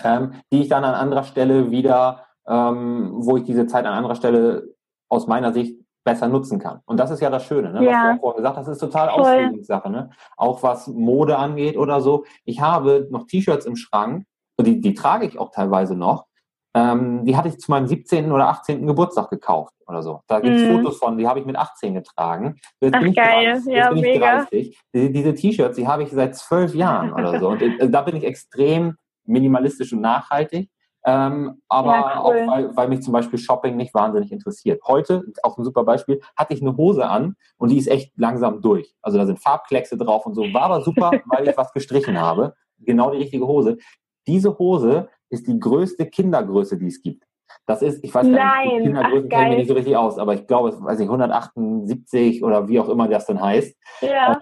ähm, 0.05 0.35
die 0.53 0.63
ich 0.63 0.69
dann 0.69 0.85
an 0.85 0.95
anderer 0.95 1.25
Stelle 1.25 1.73
wieder, 1.73 2.27
ähm, 2.47 3.11
wo 3.17 3.37
ich 3.37 3.43
diese 3.43 3.67
Zeit 3.67 3.87
an 3.87 3.95
anderer 3.95 4.15
Stelle 4.15 4.69
aus 5.09 5.27
meiner 5.27 5.53
Sicht 5.53 5.82
besser 6.05 6.29
nutzen 6.29 6.59
kann. 6.59 6.81
Und 6.85 6.99
das 6.99 7.11
ist 7.11 7.21
ja 7.21 7.31
das 7.31 7.45
Schöne, 7.45 7.73
ne? 7.73 7.85
Ja. 7.85 7.91
was 7.91 8.03
du 8.03 8.17
auch 8.17 8.21
vorhin 8.21 8.37
gesagt 8.39 8.57
hast, 8.57 8.67
das 8.67 8.77
ist 8.77 8.81
total 8.81 9.09
Auslegungssache. 9.09 9.91
Ne? 9.91 10.11
Auch 10.37 10.63
was 10.63 10.89
Mode 10.89 11.39
angeht 11.39 11.77
oder 11.77 12.01
so. 12.01 12.25
Ich 12.45 12.61
habe 12.61 13.09
noch 13.11 13.27
T-Shirts 13.27 13.67
im 13.67 13.77
Schrank, 13.77 14.25
die, 14.61 14.81
die 14.81 14.95
trage 14.95 15.27
ich 15.27 15.39
auch 15.39 15.51
teilweise 15.51 15.97
noch. 15.97 16.27
Ähm, 16.75 17.25
die 17.27 17.37
hatte 17.37 17.49
ich 17.49 17.59
zu 17.59 17.71
meinem 17.71 17.87
17. 17.87 18.33
oder 18.33 18.49
18. 18.49 18.87
Geburtstag 18.87 19.29
gekauft 19.29 19.75
oder 19.87 20.03
so. 20.03 20.21
Da 20.27 20.41
gibt 20.41 20.57
es 20.57 20.63
mhm. 20.63 20.77
Fotos 20.77 20.99
von, 20.99 21.19
die 21.19 21.29
habe 21.29 21.39
ich 21.39 21.45
mit 21.45 21.57
18 21.57 21.95
getragen. 21.95 22.57
Jetzt 22.81 22.95
Ach, 22.95 23.01
bin 23.01 23.11
ich 23.11 23.17
geil. 23.17 23.53
30, 23.53 23.73
ja, 23.75 23.91
mega. 23.93 24.39
30. 24.39 24.79
Die, 24.95 25.13
diese 25.13 25.35
T-Shirts, 25.35 25.77
die 25.77 25.87
habe 25.87 26.03
ich 26.03 26.11
seit 26.11 26.35
zwölf 26.35 26.75
Jahren 26.75 27.13
oder 27.13 27.39
so. 27.39 27.51
Und 27.51 27.63
äh, 27.63 27.91
da 27.91 28.01
bin 28.03 28.17
ich 28.17 28.25
extrem 28.25 28.97
minimalistisch 29.25 29.93
und 29.93 30.01
nachhaltig. 30.01 30.71
Ähm, 31.05 31.61
aber 31.69 31.93
ja, 31.93 32.23
cool. 32.25 32.43
auch 32.43 32.47
weil, 32.49 32.77
weil 32.77 32.89
mich 32.89 33.03
zum 33.03 33.13
Beispiel 33.13 33.39
Shopping 33.39 33.77
nicht 33.77 33.93
wahnsinnig 33.93 34.31
interessiert. 34.31 34.83
Heute, 34.87 35.25
auch 35.43 35.59
ein 35.59 35.65
super 35.65 35.85
Beispiel, 35.85 36.21
hatte 36.37 36.55
ich 36.55 36.63
eine 36.63 36.77
Hose 36.77 37.09
an 37.09 37.37
und 37.57 37.71
die 37.71 37.79
ist 37.79 37.89
echt 37.89 38.13
langsam 38.17 38.63
durch. 38.63 38.95
Also 39.03 39.19
da 39.19 39.27
sind 39.27 39.41
Farbkleckse 39.41 39.97
drauf 39.97 40.27
und 40.27 40.35
so. 40.35 40.43
War 40.53 40.63
aber 40.63 40.83
super, 40.83 41.11
weil 41.27 41.49
ich 41.49 41.57
was 41.57 41.73
gestrichen 41.73 42.21
habe. 42.21 42.55
Genau 42.79 43.11
die 43.11 43.19
richtige 43.19 43.47
Hose. 43.47 43.79
Diese 44.27 44.57
Hose 44.59 45.09
ist 45.29 45.47
die 45.49 45.59
größte 45.59 46.07
Kindergröße, 46.07 46.79
die 46.79 46.87
es 46.87 47.03
gibt. 47.03 47.25
Das 47.67 47.83
ist, 47.83 48.03
ich 48.03 48.15
weiß 48.15 48.31
gar 48.31 48.63
nicht, 48.63 48.85
Kindergrößen 48.85 49.29
kennen 49.29 49.51
wir 49.51 49.59
nicht 49.59 49.69
so 49.69 49.75
richtig 49.75 49.97
aus, 49.97 50.19
aber 50.19 50.35
ich 50.35 50.47
glaube, 50.47 50.71
es 50.71 50.83
weiß 50.83 51.01
ich 51.01 51.07
178 51.07 52.43
oder 52.45 52.69
wie 52.69 52.81
auch 52.81 52.89
immer 52.89 53.09
das 53.09 53.27
dann 53.27 53.41
heißt. 53.41 53.77
Ja. 54.01 54.39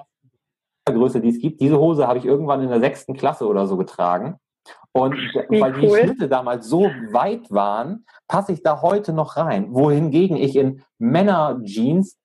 Größe, 0.87 1.20
die 1.20 1.28
es 1.28 1.38
gibt. 1.38 1.61
Diese 1.61 1.78
Hose 1.78 2.06
habe 2.06 2.18
ich 2.18 2.25
irgendwann 2.25 2.62
in 2.62 2.68
der 2.68 2.80
sechsten 2.80 3.14
Klasse 3.14 3.46
oder 3.46 3.66
so 3.66 3.76
getragen. 3.76 4.38
Und 4.92 5.14
Wie 5.49 5.61
weil 5.61 5.73
cool. 5.75 5.80
die 5.80 6.04
Schnitte 6.04 6.28
damals 6.28 6.66
so 6.68 6.90
weit 7.12 7.50
waren, 7.50 8.04
passe 8.26 8.52
ich 8.52 8.62
da 8.62 8.82
heute 8.82 9.12
noch 9.12 9.37
rein. 9.37 9.73
Wohingegen 9.73 10.37
ich 10.37 10.56
in 10.56 10.82
Männer-Jeans 10.99 12.18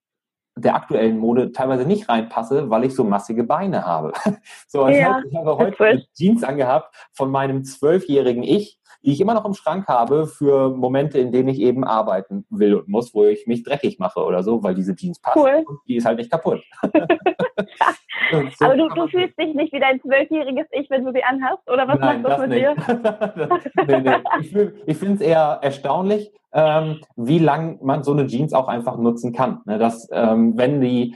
der 0.56 0.76
aktuellen 0.76 1.18
Mode 1.18 1.52
teilweise 1.52 1.86
nicht 1.86 2.08
reinpasse, 2.08 2.70
weil 2.70 2.86
ich 2.86 2.96
so 2.96 3.04
massige 3.04 3.44
Beine 3.44 3.86
habe. 3.86 4.14
So, 4.68 4.88
ja, 4.88 5.22
ich 5.28 5.36
habe 5.36 5.58
heute 5.58 6.06
Jeans 6.16 6.44
angehabt 6.44 6.94
von 7.14 7.32
meinem 7.32 7.64
zwölfjährigen 7.64 8.44
Ich, 8.44 8.80
die 9.04 9.12
ich 9.12 9.22
immer 9.22 9.34
noch 9.34 9.46
im 9.46 9.54
Schrank 9.54 9.88
habe 9.88 10.28
für 10.28 10.70
Momente, 10.70 11.20
in 11.20 11.32
denen 11.32 11.50
ich 11.50 11.60
eben 11.60 11.84
arbeiten 11.84 12.46
will 12.50 12.76
und 12.76 12.88
muss, 12.88 13.14
wo 13.14 13.26
ich 13.26 13.48
mich 13.48 13.64
dreckig 13.64 14.00
mache 14.00 14.20
oder 14.22 14.44
so, 14.44 14.64
weil 14.64 14.76
diese 14.76 14.96
Jeans 14.96 15.20
passen. 15.20 15.40
Cool. 15.40 15.64
Und 15.66 15.80
die 15.88 15.98
ist 15.98 16.06
halt 16.06 16.18
nicht 16.18 16.32
kaputt. 16.32 16.62
so 18.58 18.66
Aber 18.66 18.76
du, 18.76 18.90
du 18.90 19.08
fühlst 19.08 19.40
dich 19.40 19.54
nicht 19.54 19.74
wie 19.74 19.80
dein 19.80 20.02
zwölfjähriges 20.02 20.68
Ich, 20.72 20.90
wenn 20.90 21.06
du 21.06 21.12
sie 21.12 21.24
anhast? 21.24 21.70
Oder 21.70 21.88
was 21.88 22.00
Nein, 22.00 22.22
macht 22.22 22.32
das, 22.32 22.40
das 22.40 22.50
mit 22.50 22.60
dir? 22.60 22.76
nee, 23.88 24.02
nee. 24.02 24.16
Ich, 24.42 24.88
ich 24.88 24.98
finde 24.98 25.16
es 25.16 25.22
eher 25.22 25.60
erstaunlich, 25.62 26.32
ähm, 26.56 27.02
wie 27.18 27.38
lang 27.38 27.80
man 27.84 28.04
so 28.04 28.14
eine 28.14 28.28
Jeans 28.28 28.54
auch 28.54 28.70
einfach 28.70 28.98
nutzen 28.98 29.34
kann. 29.34 29.62
Ne, 29.66 29.78
dass, 29.78 30.08
ähm, 30.12 30.58
wenn 30.58 30.82
die 30.82 31.16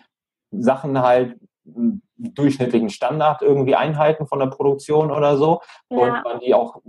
Sachen 0.51 1.01
halt 1.01 1.39
durchschnittlichen 2.17 2.89
Standard 2.89 3.41
irgendwie 3.41 3.75
einhalten 3.75 4.27
von 4.27 4.39
der 4.39 4.47
Produktion 4.47 5.11
oder 5.11 5.37
so 5.37 5.61
ja. 5.89 5.97
und 5.97 6.23
man 6.23 6.39
die 6.41 6.53
auch 6.53 6.81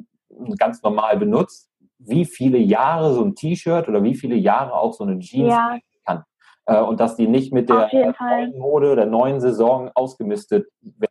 ganz 0.59 0.83
normal 0.83 1.17
benutzt, 1.17 1.71
wie 1.99 2.25
viele 2.25 2.59
Jahre 2.59 3.15
so 3.15 3.23
ein 3.23 3.35
T-Shirt 3.35 3.89
oder 3.89 4.03
wie 4.03 4.15
viele 4.15 4.35
Jahre 4.35 4.73
auch 4.75 4.95
so 4.95 5.05
eine 5.05 5.19
Jeans 5.19 5.53
ja. 5.53 5.77
kann. 6.05 6.25
Äh, 6.67 6.81
und 6.81 6.99
dass 6.99 7.15
die 7.15 7.29
nicht 7.29 7.53
mit 7.53 7.69
der 7.69 7.89
neuen 7.93 8.59
Mode, 8.59 8.97
der 8.97 9.07
neuen 9.07 9.41
Saison 9.41 9.91
ausgemistet 9.95 10.67
werden, 10.81 11.10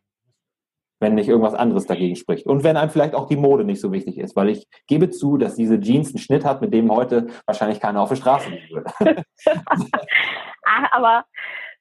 wenn 1.00 1.14
nicht 1.14 1.28
irgendwas 1.28 1.54
anderes 1.54 1.86
dagegen 1.86 2.14
spricht. 2.14 2.46
Und 2.46 2.62
wenn 2.62 2.76
einem 2.76 2.90
vielleicht 2.90 3.14
auch 3.14 3.26
die 3.26 3.36
Mode 3.36 3.64
nicht 3.64 3.80
so 3.80 3.90
wichtig 3.90 4.18
ist, 4.18 4.36
weil 4.36 4.50
ich 4.50 4.68
gebe 4.86 5.10
zu, 5.10 5.38
dass 5.38 5.56
diese 5.56 5.80
Jeans 5.80 6.10
einen 6.10 6.18
Schnitt 6.18 6.44
hat, 6.44 6.60
mit 6.60 6.72
dem 6.72 6.92
heute 6.92 7.28
wahrscheinlich 7.46 7.80
keiner 7.80 8.02
auf 8.02 8.10
der 8.10 8.16
Straße 8.16 8.50
gehen 8.50 8.68
würde. 8.70 9.24
aber 10.92 11.24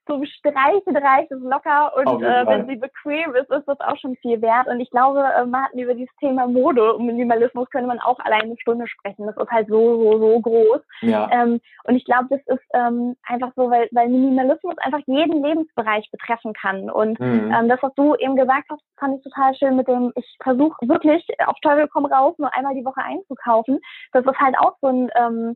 zum 0.10 0.25
Streichen 0.25 0.98
reicht 0.98 1.32
es 1.32 1.39
locker 1.42 1.94
und 1.96 2.24
äh, 2.24 2.48
wenn 2.48 2.66
sie 2.66 2.78
bequem 2.78 3.36
ist, 3.36 3.50
ist 3.51 3.68
das 3.68 3.80
auch 3.80 3.96
schon 3.98 4.16
viel 4.18 4.42
wert. 4.42 4.68
Und 4.68 4.80
ich 4.80 4.89
glaube, 4.89 5.24
äh, 5.24 5.46
Martin, 5.46 5.80
über 5.80 5.94
dieses 5.94 6.16
Thema 6.20 6.48
Mode 6.48 6.96
und 6.96 7.06
Minimalismus 7.06 7.70
könnte 7.70 7.88
man 7.88 8.00
auch 8.00 8.18
alleine 8.20 8.46
eine 8.46 8.58
Stunde 8.60 8.88
sprechen. 8.88 9.28
Das 9.28 9.38
ist 9.38 9.51
halt 9.51 9.68
so, 9.68 9.98
so, 10.01 10.20
so 10.20 10.39
groß. 10.39 10.82
Ja. 11.01 11.30
Ähm, 11.32 11.62
und 11.84 11.96
ich 11.96 12.06
glaube, 12.06 12.28
das 12.30 12.42
ist 12.48 12.66
ähm, 12.74 13.16
einfach 13.28 13.51
so, 13.56 13.70
weil, 13.70 13.88
weil 13.92 14.10
Minimalismus 14.10 14.75
einfach 14.80 15.01
jeden 15.06 15.44
Lebensbereich 15.44 16.10
betreffen 16.12 16.54
kann. 16.54 16.89
Und 16.89 17.20
mhm. 17.20 17.54
ähm, 17.54 17.70
das, 17.70 17.82
was 17.84 17.94
du 17.94 18.16
eben 18.16 18.36
gesagt 18.36 18.66
hast, 18.72 18.82
fand 18.98 19.18
ich 19.18 19.24
total 19.24 19.54
schön 19.56 19.75
mit 19.75 19.88
dem, 19.88 20.12
ich 20.16 20.38
versuche 20.42 20.75
wirklich 20.88 21.25
auf 21.46 21.58
Teufel 21.62 21.88
komm 21.88 22.06
raus, 22.06 22.34
nur 22.39 22.51
einmal 22.56 22.74
die 22.74 22.86
Woche 22.86 23.01
einzukaufen. 23.04 23.80
Das 24.12 24.25
ist 24.25 24.39
halt 24.39 24.58
auch 24.58 24.75
so 24.82 24.88
ein 24.88 25.10
ähm, 25.16 25.56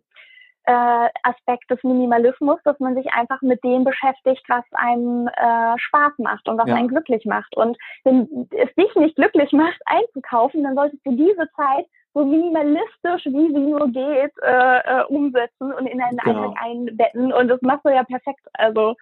äh, 0.66 1.10
Aspekt 1.24 1.70
des 1.70 1.84
Minimalismus, 1.84 2.60
dass 2.64 2.80
man 2.80 2.96
sich 2.96 3.12
einfach 3.14 3.42
mit 3.42 3.64
dem 3.64 3.84
beschäftigt, 3.84 4.44
was 4.48 4.64
einem 4.74 5.28
äh, 5.28 5.78
Spaß 5.78 6.14
macht 6.20 6.48
und 6.48 6.58
was 6.58 6.68
ja. 6.68 6.76
einen 6.76 6.88
glücklich 6.88 7.26
macht. 7.26 7.56
Und 7.58 7.78
wenn 8.04 8.48
es 8.52 8.74
dich 8.76 8.96
nicht 8.96 9.16
glücklich 9.16 9.52
macht, 9.52 9.80
einzukaufen, 9.86 10.64
dann 10.64 10.76
solltest 10.76 11.06
du 11.06 11.12
diese 11.12 11.50
Zeit 11.56 11.86
so 12.14 12.24
minimalistisch, 12.24 13.26
wie 13.26 13.48
sie 13.48 13.60
nur 13.60 13.88
geht, 13.88 14.32
äh, 14.44 14.78
äh, 14.80 15.04
umsetzen 15.08 15.74
und 15.74 15.88
in 15.88 15.98
deinen 15.98 16.18
genau. 16.18 16.42
Alltag 16.42 16.64
einbetten. 16.64 17.34
Und 17.34 17.48
das 17.48 17.62
machst 17.62 17.86
du 17.86 17.90
ja 17.90 18.04
perfekt. 18.04 18.46
Also 18.54 18.96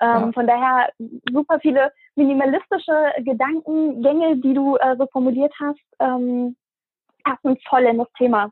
ähm, 0.00 0.08
ja. 0.26 0.32
von 0.32 0.46
daher 0.46 0.88
super 1.30 1.60
viele 1.60 1.92
minimalistische 2.16 3.12
Gedankengänge, 3.18 4.38
die 4.38 4.54
du 4.54 4.76
äh, 4.76 4.96
so 4.96 5.06
formuliert 5.08 5.52
hast, 5.60 5.80
ähm, 6.00 6.56
passen 7.22 7.58
voll 7.68 7.82
in 7.82 7.98
das 7.98 8.12
Thema. 8.16 8.50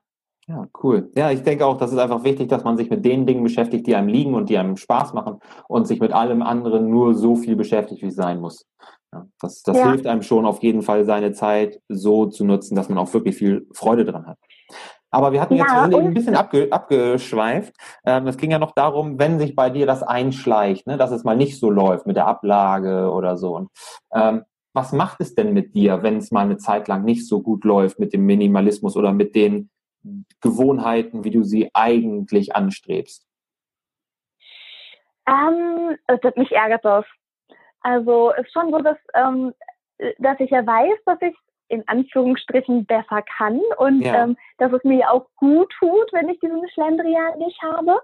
Ja, 0.49 0.67
cool. 0.83 1.11
Ja, 1.17 1.31
ich 1.31 1.43
denke 1.43 1.65
auch, 1.65 1.77
das 1.77 1.93
ist 1.93 1.99
einfach 1.99 2.25
wichtig, 2.25 2.49
dass 2.49 2.65
man 2.65 2.77
sich 2.77 2.91
mit 2.91 3.05
den 3.05 3.27
Dingen 3.27 3.45
beschäftigt, 3.45 3.87
die 3.87 3.95
einem 3.95 4.09
liegen 4.09 4.35
und 4.35 4.51
die 4.51 4.59
einem 4.59 4.77
Spaß 4.77 5.13
machen 5.13 5.39
und 5.69 5.87
sich 5.87 6.01
mit 6.01 6.13
allem 6.13 6.43
anderen 6.43 6.91
nur 6.91 7.15
so 7.15 7.37
viel 7.37 7.55
beschäftigt, 7.55 8.03
wie 8.03 8.09
es 8.09 8.17
sein 8.17 8.41
muss. 8.41 8.67
Ja, 9.13 9.27
das 9.41 9.63
das 9.63 9.77
ja. 9.77 9.91
hilft 9.91 10.07
einem 10.07 10.23
schon 10.23 10.45
auf 10.45 10.63
jeden 10.63 10.83
Fall, 10.83 11.05
seine 11.05 11.33
Zeit 11.33 11.81
so 11.89 12.27
zu 12.27 12.45
nutzen, 12.45 12.75
dass 12.75 12.89
man 12.89 12.99
auch 12.99 13.13
wirklich 13.15 13.37
viel 13.37 13.69
Freude 13.73 14.05
dran 14.05 14.27
hat. 14.27 14.39
Aber 15.11 15.33
wir 15.33 15.41
hatten 15.43 15.55
jetzt 15.55 15.71
wir 15.71 15.99
ein 15.99 16.15
bisschen 16.15 16.35
abge, 16.35 16.69
abgeschweift. 16.71 17.75
Ähm, 18.05 18.27
es 18.27 18.39
ging 18.39 18.51
ja 18.51 18.59
noch 18.59 18.73
darum, 18.73 19.19
wenn 19.19 19.39
sich 19.39 19.55
bei 19.55 19.69
dir 19.69 19.87
das 19.87 20.03
einschleicht, 20.03 20.87
ne, 20.87 20.97
dass 20.97 21.11
es 21.11 21.23
mal 21.23 21.37
nicht 21.37 21.61
so 21.61 21.71
läuft 21.71 22.07
mit 22.07 22.17
der 22.17 22.27
Ablage 22.27 23.13
oder 23.13 23.37
so. 23.37 23.55
Und, 23.55 23.69
ähm, 24.15 24.45
was 24.75 24.93
macht 24.93 25.21
es 25.21 25.35
denn 25.35 25.53
mit 25.53 25.75
dir, 25.75 26.03
wenn 26.03 26.17
es 26.17 26.31
mal 26.31 26.47
eine 26.47 26.57
Zeit 26.57 26.89
lang 26.89 27.05
nicht 27.05 27.29
so 27.29 27.43
gut 27.43 27.65
läuft 27.65 27.99
mit 27.99 28.15
dem 28.15 28.25
Minimalismus 28.25 28.97
oder 28.97 29.13
mit 29.13 29.35
den 29.35 29.69
Gewohnheiten, 30.41 31.25
wie 31.25 31.31
du 31.31 31.43
sie 31.43 31.71
eigentlich 31.75 32.55
anstrebst? 32.57 33.27
Ähm, 35.27 35.97
mich 36.37 36.53
ärgert 36.53 36.85
das. 36.85 37.05
Also 37.81 38.33
ist 38.33 38.53
schon 38.53 38.71
so, 38.71 38.79
dass, 38.79 38.99
ähm, 39.15 39.55
dass 40.19 40.39
ich 40.41 40.51
ja 40.51 40.67
weiß, 40.67 40.99
dass 41.07 41.21
ich 41.21 41.37
in 41.73 41.83
Anführungsstrichen 41.89 42.85
besser 42.85 43.23
kann 43.39 43.59
und 43.79 44.03
ja. 44.03 44.25
ähm, 44.25 44.37
dass 44.59 44.73
es 44.73 44.85
mir 44.85 45.11
auch 45.11 45.27
gut 45.37 45.73
tut, 45.79 46.13
wenn 46.13 46.29
ich 46.29 46.39
diesen 46.39 46.69
Schlendrian 46.69 47.39
nicht 47.39 47.61
habe. 47.63 47.99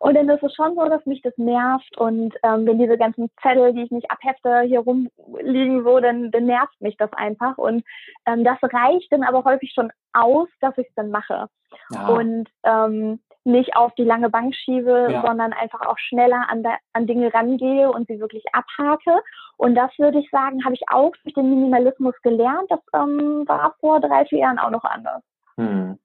Und 0.00 0.14
dann 0.14 0.28
ist 0.28 0.42
es 0.42 0.52
schon 0.54 0.74
so, 0.74 0.84
dass 0.86 1.06
mich 1.06 1.22
das 1.22 1.32
nervt 1.36 1.96
und 1.98 2.34
ähm, 2.42 2.66
wenn 2.66 2.80
diese 2.80 2.98
ganzen 2.98 3.30
Zettel, 3.40 3.72
die 3.74 3.84
ich 3.84 3.92
nicht 3.92 4.10
abhefte, 4.10 4.62
hier 4.62 4.80
rumliegen 4.80 5.84
so, 5.84 6.00
dann, 6.00 6.32
dann 6.32 6.46
nervt 6.46 6.80
mich 6.80 6.96
das 6.96 7.12
einfach. 7.12 7.56
Und 7.58 7.84
ähm, 8.26 8.42
das 8.42 8.58
reicht 8.60 9.12
dann 9.12 9.22
aber 9.22 9.44
häufig 9.44 9.72
schon 9.72 9.92
aus, 10.12 10.48
dass 10.60 10.76
ich 10.76 10.88
es 10.88 10.94
dann 10.96 11.10
mache. 11.10 11.46
Ja. 11.90 12.08
Und 12.08 12.48
ähm, 12.64 13.20
nicht 13.44 13.76
auf 13.76 13.94
die 13.94 14.04
lange 14.04 14.30
Bank 14.30 14.54
schiebe, 14.54 15.08
ja. 15.10 15.22
sondern 15.26 15.52
einfach 15.52 15.80
auch 15.82 15.98
schneller 15.98 16.46
an, 16.48 16.62
der, 16.62 16.78
an 16.92 17.06
Dinge 17.06 17.32
rangehe 17.32 17.90
und 17.90 18.06
sie 18.06 18.20
wirklich 18.20 18.44
abhake. 18.52 19.22
Und 19.56 19.74
das 19.74 19.90
würde 19.98 20.18
ich 20.18 20.30
sagen, 20.30 20.64
habe 20.64 20.74
ich 20.74 20.82
auch 20.90 21.12
durch 21.22 21.34
den 21.34 21.50
Minimalismus 21.50 22.14
gelernt. 22.22 22.70
Das 22.70 22.80
ähm, 22.94 23.44
war 23.46 23.74
vor 23.80 24.00
drei, 24.00 24.24
vier 24.26 24.40
Jahren 24.40 24.58
auch 24.58 24.70
noch 24.70 24.84
anders. 24.84 25.22
Hm. 25.56 25.98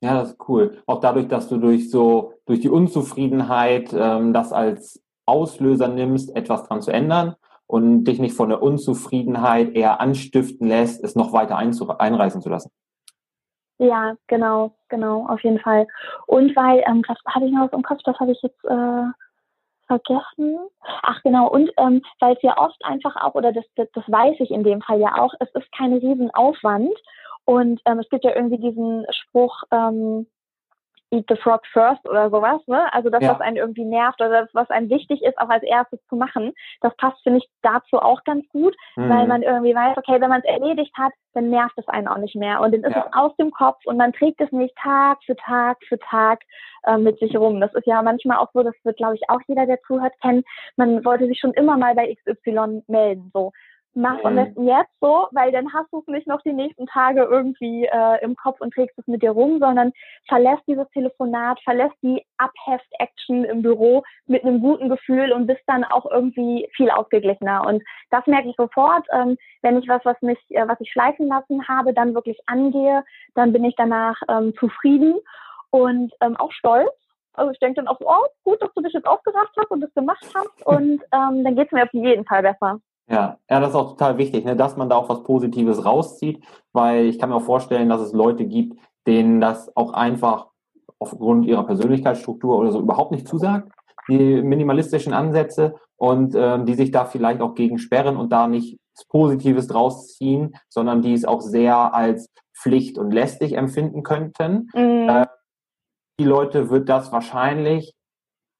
Ja, 0.00 0.14
das 0.14 0.30
ist 0.30 0.48
cool. 0.48 0.82
Auch 0.86 1.00
dadurch, 1.00 1.28
dass 1.28 1.48
du 1.48 1.58
durch 1.58 1.88
so, 1.90 2.34
durch 2.46 2.60
die 2.60 2.70
Unzufriedenheit 2.70 3.92
ähm, 3.96 4.32
das 4.32 4.52
als 4.52 5.00
Auslöser 5.26 5.86
nimmst, 5.86 6.34
etwas 6.34 6.64
dran 6.64 6.82
zu 6.82 6.90
ändern 6.90 7.36
und 7.68 8.04
dich 8.04 8.18
nicht 8.18 8.34
von 8.34 8.48
der 8.48 8.62
Unzufriedenheit 8.62 9.74
eher 9.76 10.00
anstiften 10.00 10.66
lässt, 10.66 11.04
es 11.04 11.14
noch 11.14 11.32
weiter 11.32 11.56
einreißen 11.56 12.42
zu 12.42 12.48
lassen. 12.48 12.70
Ja, 13.82 14.14
genau, 14.28 14.70
genau, 14.88 15.26
auf 15.26 15.42
jeden 15.42 15.58
Fall. 15.58 15.88
Und 16.26 16.54
weil, 16.54 16.84
ähm, 16.86 17.02
hatte 17.26 17.46
ich 17.46 17.52
noch 17.52 17.64
was 17.64 17.72
im 17.72 17.82
Kopf, 17.82 18.00
das 18.04 18.16
habe 18.20 18.30
ich 18.30 18.40
jetzt 18.40 18.64
äh, 18.64 19.04
vergessen. 19.88 20.56
Ach 21.02 21.20
genau, 21.24 21.48
und 21.48 21.68
ähm, 21.78 22.00
weil 22.20 22.34
es 22.36 22.42
ja 22.42 22.56
oft 22.58 22.82
einfach 22.84 23.16
auch, 23.16 23.34
oder 23.34 23.52
das, 23.52 23.64
das, 23.74 23.88
das 23.94 24.04
weiß 24.06 24.36
ich 24.38 24.52
in 24.52 24.62
dem 24.62 24.82
Fall 24.82 25.00
ja 25.00 25.18
auch, 25.18 25.34
es 25.40 25.50
ist 25.54 25.72
kein 25.76 25.94
Riesenaufwand. 25.94 26.96
Und 27.44 27.80
ähm, 27.86 27.98
es 27.98 28.08
gibt 28.08 28.24
ja 28.24 28.36
irgendwie 28.36 28.58
diesen 28.58 29.04
Spruch, 29.10 29.64
ähm, 29.72 30.28
Eat 31.12 31.26
the 31.28 31.36
Frog 31.36 31.60
First 31.72 32.08
oder 32.08 32.30
sowas, 32.30 32.60
ne? 32.66 32.92
Also 32.92 33.10
das, 33.10 33.22
ja. 33.22 33.32
was 33.32 33.40
einen 33.40 33.58
irgendwie 33.58 33.84
nervt 33.84 34.20
oder 34.20 34.42
das, 34.42 34.50
was 34.54 34.70
einem 34.70 34.88
wichtig 34.88 35.22
ist, 35.22 35.38
auch 35.38 35.50
als 35.50 35.62
erstes 35.62 36.00
zu 36.08 36.16
machen, 36.16 36.52
das 36.80 36.96
passt, 36.96 37.22
finde 37.22 37.38
ich, 37.38 37.48
dazu 37.60 37.98
auch 37.98 38.24
ganz 38.24 38.48
gut, 38.48 38.74
mhm. 38.96 39.10
weil 39.10 39.26
man 39.26 39.42
irgendwie 39.42 39.74
weiß, 39.74 39.98
okay, 39.98 40.20
wenn 40.20 40.30
man 40.30 40.40
es 40.40 40.46
erledigt 40.46 40.92
hat, 40.96 41.12
dann 41.34 41.50
nervt 41.50 41.76
es 41.76 41.86
einen 41.88 42.08
auch 42.08 42.16
nicht 42.16 42.34
mehr. 42.34 42.60
Und 42.60 42.72
dann 42.72 42.82
ist 42.82 42.96
ja. 42.96 43.04
es 43.06 43.12
aus 43.12 43.36
dem 43.36 43.50
Kopf 43.50 43.84
und 43.84 43.98
man 43.98 44.12
trägt 44.12 44.40
es 44.40 44.50
nicht 44.52 44.74
Tag 44.76 45.18
für 45.24 45.36
Tag 45.36 45.78
für 45.86 45.98
Tag 45.98 46.40
äh, 46.84 46.96
mit 46.96 47.18
sich 47.18 47.36
rum. 47.36 47.60
Das 47.60 47.74
ist 47.74 47.86
ja 47.86 48.00
manchmal 48.02 48.38
auch 48.38 48.50
so, 48.54 48.62
das 48.62 48.74
wird, 48.82 48.96
glaube 48.96 49.14
ich, 49.14 49.28
auch 49.28 49.40
jeder, 49.46 49.66
der 49.66 49.80
zuhört, 49.82 50.14
kennen. 50.22 50.44
Man 50.76 51.04
wollte 51.04 51.26
sich 51.26 51.38
schon 51.38 51.52
immer 51.52 51.76
mal 51.76 51.94
bei 51.94 52.14
XY 52.14 52.82
melden. 52.86 53.30
So, 53.34 53.52
mach 53.94 54.22
am 54.24 54.36
besten 54.36 54.66
jetzt 54.66 54.92
so, 55.00 55.28
weil 55.32 55.52
dann 55.52 55.72
hast 55.72 55.92
du 55.92 56.00
es 56.00 56.06
nicht 56.06 56.26
noch 56.26 56.40
die 56.42 56.52
nächsten 56.52 56.86
Tage 56.86 57.22
irgendwie 57.22 57.84
äh, 57.84 58.22
im 58.22 58.36
Kopf 58.36 58.60
und 58.60 58.72
trägst 58.72 58.98
es 58.98 59.06
mit 59.06 59.22
dir 59.22 59.32
rum, 59.32 59.58
sondern 59.58 59.92
verlässt 60.28 60.62
dieses 60.66 60.88
Telefonat, 60.90 61.60
verlässt 61.62 61.96
die 62.02 62.24
Abheft-Action 62.38 63.44
im 63.44 63.62
Büro 63.62 64.02
mit 64.26 64.44
einem 64.44 64.60
guten 64.60 64.88
Gefühl 64.88 65.32
und 65.32 65.46
bist 65.46 65.62
dann 65.66 65.84
auch 65.84 66.10
irgendwie 66.10 66.68
viel 66.74 66.90
ausgeglichener. 66.90 67.66
Und 67.66 67.82
das 68.10 68.26
merke 68.26 68.48
ich 68.48 68.56
sofort, 68.56 69.06
ähm, 69.12 69.36
wenn 69.60 69.78
ich 69.78 69.88
was, 69.88 70.04
was 70.04 70.20
mich, 70.22 70.38
äh, 70.50 70.66
was 70.66 70.80
ich 70.80 70.90
schleifen 70.90 71.28
lassen 71.28 71.66
habe, 71.68 71.92
dann 71.92 72.14
wirklich 72.14 72.38
angehe, 72.46 73.04
dann 73.34 73.52
bin 73.52 73.64
ich 73.64 73.74
danach 73.76 74.16
ähm, 74.28 74.54
zufrieden 74.58 75.16
und 75.70 76.12
ähm, 76.20 76.36
auch 76.36 76.52
stolz. 76.52 76.90
Also 77.34 77.50
ich 77.50 77.58
denke 77.58 77.76
dann 77.76 77.88
auch 77.88 77.98
so, 77.98 78.06
oh, 78.08 78.26
gut, 78.44 78.60
dass 78.62 78.72
du 78.74 78.82
dich 78.82 78.92
jetzt 78.92 79.06
aufgerafft 79.06 79.54
hast 79.56 79.70
und 79.70 79.80
das 79.80 79.92
gemacht 79.94 80.24
hast 80.34 80.66
und 80.66 81.02
ähm, 81.12 81.44
dann 81.44 81.56
geht 81.56 81.66
es 81.66 81.72
mir 81.72 81.84
auf 81.84 81.92
jeden 81.92 82.26
Fall 82.26 82.42
besser. 82.42 82.78
Ja, 83.08 83.38
ja, 83.50 83.60
das 83.60 83.70
ist 83.70 83.76
auch 83.76 83.90
total 83.90 84.18
wichtig, 84.18 84.44
ne, 84.44 84.56
dass 84.56 84.76
man 84.76 84.88
da 84.88 84.96
auch 84.96 85.08
was 85.08 85.22
Positives 85.22 85.84
rauszieht, 85.84 86.44
weil 86.72 87.06
ich 87.06 87.18
kann 87.18 87.30
mir 87.30 87.36
auch 87.36 87.42
vorstellen, 87.42 87.88
dass 87.88 88.00
es 88.00 88.12
Leute 88.12 88.46
gibt, 88.46 88.78
denen 89.06 89.40
das 89.40 89.76
auch 89.76 89.92
einfach 89.92 90.48
aufgrund 90.98 91.46
ihrer 91.46 91.64
Persönlichkeitsstruktur 91.64 92.56
oder 92.56 92.70
so 92.70 92.80
überhaupt 92.80 93.10
nicht 93.10 93.26
zusagt, 93.26 93.72
die 94.08 94.40
minimalistischen 94.42 95.12
Ansätze 95.12 95.74
und 95.96 96.34
ähm, 96.36 96.64
die 96.64 96.74
sich 96.74 96.90
da 96.90 97.04
vielleicht 97.04 97.40
auch 97.40 97.54
gegen 97.54 97.78
sperren 97.78 98.16
und 98.16 98.32
da 98.32 98.46
nicht 98.46 98.78
Positives 99.08 99.66
draus 99.66 100.14
ziehen, 100.16 100.54
sondern 100.68 101.02
die 101.02 101.12
es 101.12 101.24
auch 101.24 101.40
sehr 101.40 101.94
als 101.94 102.28
Pflicht 102.56 102.98
und 102.98 103.10
lästig 103.10 103.54
empfinden 103.54 104.02
könnten. 104.02 104.68
Mhm. 104.74 105.08
Äh, 105.08 105.26
die 106.20 106.24
Leute 106.24 106.70
wird 106.70 106.88
das 106.88 107.10
wahrscheinlich 107.10 107.94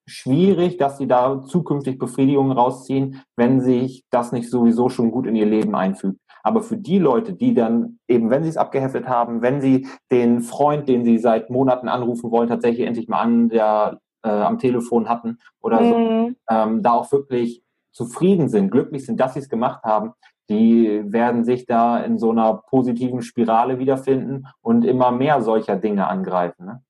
schwierig, 0.07 0.77
dass 0.77 0.99
sie 0.99 1.07
da 1.07 1.43
zukünftig 1.45 1.99
Befriedigungen 1.99 2.53
rausziehen, 2.53 3.23
wenn 3.37 3.61
sich 3.61 4.05
das 4.11 4.33
nicht 4.33 4.51
sowieso 4.51 4.89
schon 4.89 5.11
gut 5.11 5.27
in 5.27 5.37
ihr 5.37 5.47
Leben 5.47 5.75
einfügt. 5.75 6.19
Aber 6.43 6.63
für 6.63 6.77
die 6.77 6.99
Leute, 6.99 7.35
die 7.35 7.55
dann 7.55 7.99
eben, 8.09 8.31
wenn 8.31 8.43
sie 8.43 8.49
es 8.49 8.57
abgeheftet 8.57 9.09
haben, 9.09 9.43
wenn 9.43 9.61
sie 9.61 9.87
den 10.11 10.41
Freund, 10.41 10.89
den 10.89 11.05
sie 11.05 11.19
seit 11.19 11.51
Monaten 11.51 11.89
anrufen 11.89 12.31
wollen, 12.31 12.49
tatsächlich 12.49 12.87
endlich 12.87 13.09
mal 13.09 13.21
an 13.21 13.49
der, 13.49 14.01
äh, 14.25 14.29
am 14.29 14.59
Telefon 14.59 15.09
hatten 15.09 15.39
oder 15.61 15.81
mhm. 15.81 15.87
so, 15.87 16.35
ähm, 16.51 16.83
da 16.83 16.93
auch 16.93 17.13
wirklich 17.13 17.63
zufrieden 17.93 18.49
sind, 18.49 18.71
glücklich 18.71 19.07
sind, 19.07 19.21
dass 19.21 19.35
sie 19.35 19.41
es 19.41 19.49
gemacht 19.49 19.85
haben, 19.85 20.13
die 20.49 21.03
werden 21.05 21.45
sich 21.45 21.67
da 21.67 21.99
in 21.99 22.19
so 22.19 22.31
einer 22.31 22.55
positiven 22.55 23.23
Spirale 23.23 23.79
wiederfinden 23.79 24.47
und 24.61 24.85
immer 24.85 25.13
mehr 25.13 25.43
solcher 25.43 25.77
Dinge 25.77 26.09
angreifen. 26.09 26.67
Ne? 26.67 26.83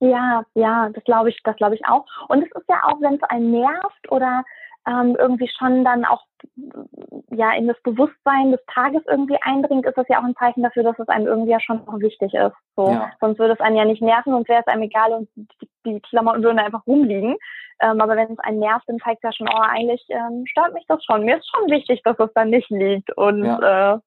Ja, 0.00 0.44
ja, 0.54 0.88
das 0.90 1.04
glaube 1.04 1.30
ich, 1.30 1.40
das 1.44 1.56
glaube 1.56 1.74
ich 1.74 1.86
auch. 1.86 2.04
Und 2.28 2.42
es 2.42 2.50
ist 2.52 2.68
ja 2.68 2.82
auch, 2.84 3.00
wenn 3.00 3.14
es 3.14 3.22
einen 3.24 3.50
nervt 3.50 4.10
oder 4.10 4.44
ähm, 4.86 5.16
irgendwie 5.18 5.48
schon 5.48 5.84
dann 5.84 6.04
auch 6.04 6.22
ja 7.30 7.52
in 7.52 7.66
das 7.66 7.80
Bewusstsein 7.82 8.50
des 8.50 8.60
Tages 8.66 9.02
irgendwie 9.06 9.38
eindringt, 9.40 9.86
ist 9.86 9.96
das 9.96 10.08
ja 10.08 10.18
auch 10.18 10.24
ein 10.24 10.36
Zeichen 10.36 10.62
dafür, 10.62 10.82
dass 10.82 10.98
es 10.98 11.08
einem 11.08 11.26
irgendwie 11.26 11.52
ja 11.52 11.60
schon 11.60 11.84
noch 11.86 11.98
wichtig 12.00 12.34
ist. 12.34 12.56
So, 12.76 12.90
ja. 12.90 13.10
sonst 13.20 13.38
würde 13.38 13.54
es 13.54 13.60
einen 13.60 13.76
ja 13.76 13.84
nicht 13.84 14.02
nerven 14.02 14.34
und 14.34 14.48
wäre 14.48 14.60
es 14.60 14.66
einem 14.66 14.82
egal 14.82 15.12
und 15.12 15.28
die, 15.36 15.68
die 15.86 16.00
Klamotten 16.00 16.42
würden 16.42 16.58
einfach 16.58 16.86
rumliegen. 16.86 17.36
Ähm, 17.80 18.00
aber 18.00 18.16
wenn 18.16 18.30
es 18.30 18.38
einen 18.40 18.58
nervt, 18.58 18.88
dann 18.88 18.98
zeigt 18.98 19.24
es 19.24 19.28
ja 19.28 19.32
schon, 19.32 19.48
oh, 19.48 19.62
eigentlich 19.62 20.04
ähm, 20.10 20.44
stört 20.46 20.74
mich 20.74 20.84
das 20.86 21.02
schon. 21.04 21.24
Mir 21.24 21.38
ist 21.38 21.48
schon 21.50 21.70
wichtig, 21.70 22.02
dass 22.04 22.18
es 22.18 22.32
dann 22.34 22.50
nicht 22.50 22.70
liegt 22.70 23.16
und 23.16 23.44
ja. 23.44 23.94
äh, 23.94 23.98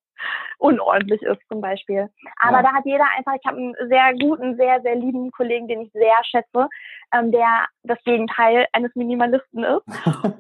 unordentlich 0.60 1.22
ist 1.22 1.42
zum 1.50 1.62
Beispiel. 1.62 2.10
Aber 2.40 2.58
ja. 2.58 2.64
da 2.64 2.74
hat 2.74 2.86
jeder 2.86 3.06
einfach, 3.16 3.34
ich 3.34 3.46
habe 3.46 3.58
einen 3.58 3.76
sehr 3.88 4.14
guten, 4.20 4.56
sehr, 4.56 4.82
sehr 4.82 4.96
lieben 4.96 5.32
Kollegen, 5.32 5.68
den 5.68 5.82
ich 5.82 5.92
sehr 5.92 6.24
schätze, 6.24 6.68
ähm, 7.14 7.32
der 7.32 7.66
das 7.84 7.98
Gegenteil 8.04 8.68
eines 8.74 8.94
Minimalisten 8.96 9.64
ist. 9.64 9.86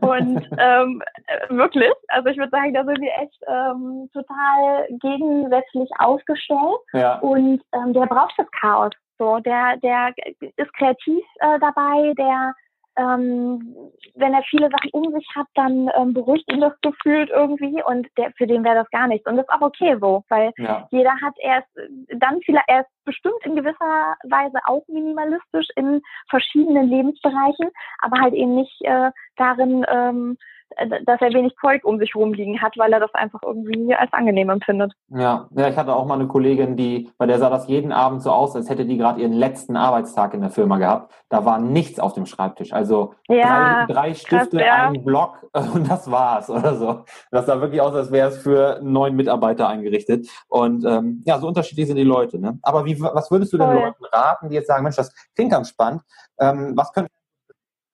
Und 0.01 0.48
ähm, 0.60 1.03
wirklich, 1.50 1.91
also 2.10 2.29
ich 2.29 2.38
würde 2.38 2.51
sagen, 2.51 2.74
da 2.74 2.84
sind 2.84 3.00
wir 3.00 3.12
echt 3.22 3.41
ähm, 3.48 4.10
total 4.13 4.88
gegensätzlich 5.01 5.89
aufgestellt. 6.00 6.79
Ja. 6.93 7.19
Und 7.19 7.62
ähm, 7.74 7.93
der 7.93 8.05
braucht 8.05 8.34
das 8.38 8.48
Chaos. 8.60 8.91
So, 9.19 9.39
der, 9.39 9.77
der 9.77 10.13
ist 10.39 10.74
kreativ 10.74 11.24
äh, 11.39 11.60
dabei, 11.60 12.13
der 12.17 12.53
ähm, 12.98 13.75
wenn 14.16 14.34
er 14.34 14.44
viele 14.50 14.70
Sachen 14.70 14.89
um 14.92 15.12
sich 15.13 15.27
hat, 15.36 15.48
dann 15.56 15.89
ähm, 15.96 16.13
beruhigt 16.13 16.51
ihn 16.51 16.62
das 16.62 16.74
gefühlt 16.82 17.30
irgendwie 17.30 17.82
und 17.84 18.08
der, 18.18 18.32
für 18.38 18.48
den 18.48 18.63
wäre 18.63 18.75
das 18.75 18.89
gar 18.89 19.08
nichts. 19.08 19.27
Und 19.27 19.38
das 19.38 19.46
ist 19.46 19.54
auch 19.54 19.62
okay 19.62 19.98
so, 20.01 20.24
weil 20.30 20.51
ja. 20.58 20.88
jeder 20.92 21.12
hat 21.22 21.36
erst 21.39 21.70
dann 22.10 22.39
vielleicht 22.42 22.70
erst 22.70 22.89
bestimmt 23.06 23.46
in 23.46 23.56
gewisser 23.56 24.16
Weise 24.24 24.58
auch 24.66 24.84
minimalistisch 24.88 25.68
in 25.75 26.01
verschiedenen 26.30 26.89
Lebensbereichen, 26.89 27.70
aber 28.00 28.20
halt 28.20 28.34
eben 28.34 28.56
nicht 28.56 28.82
äh, 28.82 29.12
darin, 29.38 29.86
ähm, 29.89 30.38
äh, 30.39 30.57
dass 31.05 31.22
er 31.22 31.34
wenig 31.34 31.55
Zeug 31.60 31.84
um 31.84 31.98
sich 32.00 32.15
rumliegen 32.15 32.62
hat, 32.62 32.77
weil 32.77 32.93
er 32.93 33.00
das 33.00 33.13
einfach 33.13 33.41
irgendwie 33.43 33.96
als 33.96 34.12
angenehm 34.13 34.50
empfindet. 34.50 34.93
Ja, 35.10 35.48
ja, 35.55 35.69
ich 35.69 35.77
hatte 35.77 35.96
auch 35.96 36.05
mal 36.05 36.15
eine 36.15 36.27
Kollegin, 36.27 36.75
die, 36.75 37.10
bei 37.17 37.25
der 37.25 37.39
sah 37.39 37.50
das 37.50 37.67
jeden 37.67 37.91
Abend 37.91 38.22
so 38.22 38.31
aus, 38.31 38.55
als 38.55 38.69
hätte 38.69 38.86
die 38.86 38.98
gerade 38.98 39.22
ihren 39.22 39.34
letzten 39.34 39.75
Arbeitstag 39.75 40.34
in 40.34 40.41
der 40.41 40.50
Firma 40.50 40.77
gehabt. 40.77 41.13
Da 41.29 41.46
war 41.46 41.60
nichts 41.60 42.00
auf 42.00 42.13
dem 42.13 42.25
Schreibtisch. 42.25 42.74
Also 42.74 43.13
ja, 43.27 43.86
drei, 43.86 43.93
drei 43.93 44.13
Stifte, 44.13 44.57
krass, 44.57 44.65
ja. 44.65 44.89
ein 44.89 45.03
Block 45.03 45.50
und 45.74 45.89
das 45.89 46.10
war's 46.10 46.50
oder 46.50 46.75
so. 46.75 47.03
Das 47.31 47.46
sah 47.46 47.60
wirklich 47.62 47.81
aus, 47.81 47.93
als 47.96 48.12
wäre 48.12 48.29
es 48.29 48.38
für 48.38 48.79
neun 48.81 49.15
Mitarbeiter 49.15 49.67
eingerichtet. 49.67 50.27
Und 50.48 50.86
ähm, 50.86 51.22
ja, 51.25 51.39
so 51.39 51.48
unterschiedlich 51.48 51.88
sind 51.88 51.98
die 51.98 52.03
Leute. 52.03 52.39
Ne? 52.39 52.60
Aber 52.62 52.86
wie, 52.86 53.00
was 53.01 53.31
würdest 53.31 53.53
du 53.53 53.57
den 53.57 53.72
Leuten 53.74 54.05
raten, 54.12 54.50
die 54.50 54.55
jetzt 54.55 54.67
sagen, 54.67 54.84
Mensch, 54.84 54.96
das 54.96 55.13
klingt 55.36 55.51
ganz 55.51 55.69
spannend. 55.69 56.01
Ähm, 56.39 56.74
was 56.75 56.93
können 56.93 57.07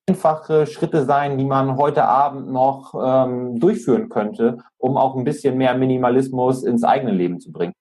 einfache 0.10 0.67
Schritte 0.67 1.05
sein, 1.05 1.38
die 1.38 1.45
man 1.45 1.77
heute 1.77 2.03
Abend 2.03 2.50
noch 2.50 2.93
ähm, 2.93 3.60
durchführen 3.60 4.10
könnte, 4.10 4.57
um 4.77 4.98
auch 4.98 5.15
ein 5.15 5.24
bisschen 5.24 5.57
mehr 5.57 5.75
Minimalismus 5.75 6.63
ins 6.63 6.83
eigene 6.83 7.12
Leben 7.12 7.39
zu 7.39 7.53
bringen? 7.53 7.74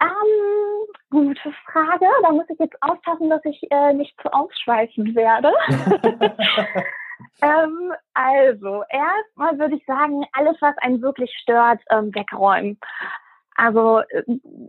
Ähm, 0.00 0.86
gute 1.10 1.52
Frage. 1.66 2.06
Da 2.22 2.30
muss 2.30 2.46
ich 2.50 2.58
jetzt 2.58 2.80
aufpassen, 2.82 3.30
dass 3.30 3.44
ich 3.44 3.60
äh, 3.70 3.92
nicht 3.94 4.14
zu 4.22 4.32
ausschweifend 4.32 5.16
werde. 5.16 5.52
ähm, 7.42 7.92
also, 8.12 8.84
erstmal 8.88 9.58
würde 9.58 9.74
ich 9.76 9.84
sagen, 9.86 10.24
alles, 10.32 10.56
was 10.60 10.76
einen 10.78 11.02
wirklich 11.02 11.32
stört, 11.42 11.80
ähm, 11.90 12.14
wegräumen. 12.14 12.78
Also 13.54 14.00
äh, 14.08 14.22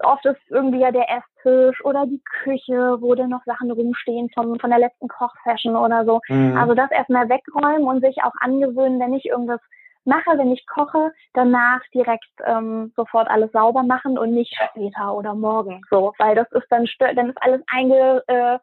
oft 0.03 0.25
ist 0.25 0.39
irgendwie 0.49 0.79
ja 0.79 0.91
der 0.91 1.07
Esstisch 1.09 1.83
oder 1.83 2.05
die 2.05 2.21
Küche, 2.43 2.97
wo 2.99 3.15
dann 3.15 3.29
noch 3.29 3.43
Sachen 3.45 3.71
rumstehen 3.71 4.29
von, 4.33 4.59
von 4.59 4.69
der 4.69 4.79
letzten 4.79 5.07
Kochsession 5.07 5.75
oder 5.75 6.05
so. 6.05 6.21
Mhm. 6.27 6.57
Also 6.57 6.73
das 6.75 6.91
erstmal 6.91 7.27
wegräumen 7.29 7.83
und 7.83 8.03
sich 8.03 8.17
auch 8.23 8.33
angewöhnen, 8.39 8.99
wenn 8.99 9.13
ich 9.13 9.25
irgendwas 9.25 9.61
mache, 10.05 10.37
wenn 10.37 10.51
ich 10.51 10.65
koche, 10.67 11.11
danach 11.33 11.81
direkt 11.93 12.29
ähm, 12.45 12.93
sofort 12.95 13.27
alles 13.27 13.51
sauber 13.51 13.83
machen 13.83 14.17
und 14.17 14.31
nicht 14.31 14.55
später 14.69 15.13
oder 15.13 15.33
morgen. 15.33 15.81
So, 15.89 16.13
weil 16.19 16.35
das 16.35 16.51
ist 16.51 16.67
dann 16.69 16.87
dann 17.15 17.29
ist 17.29 17.41
alles 17.41 17.61
einge, 17.67 18.23
äh, 18.27 18.59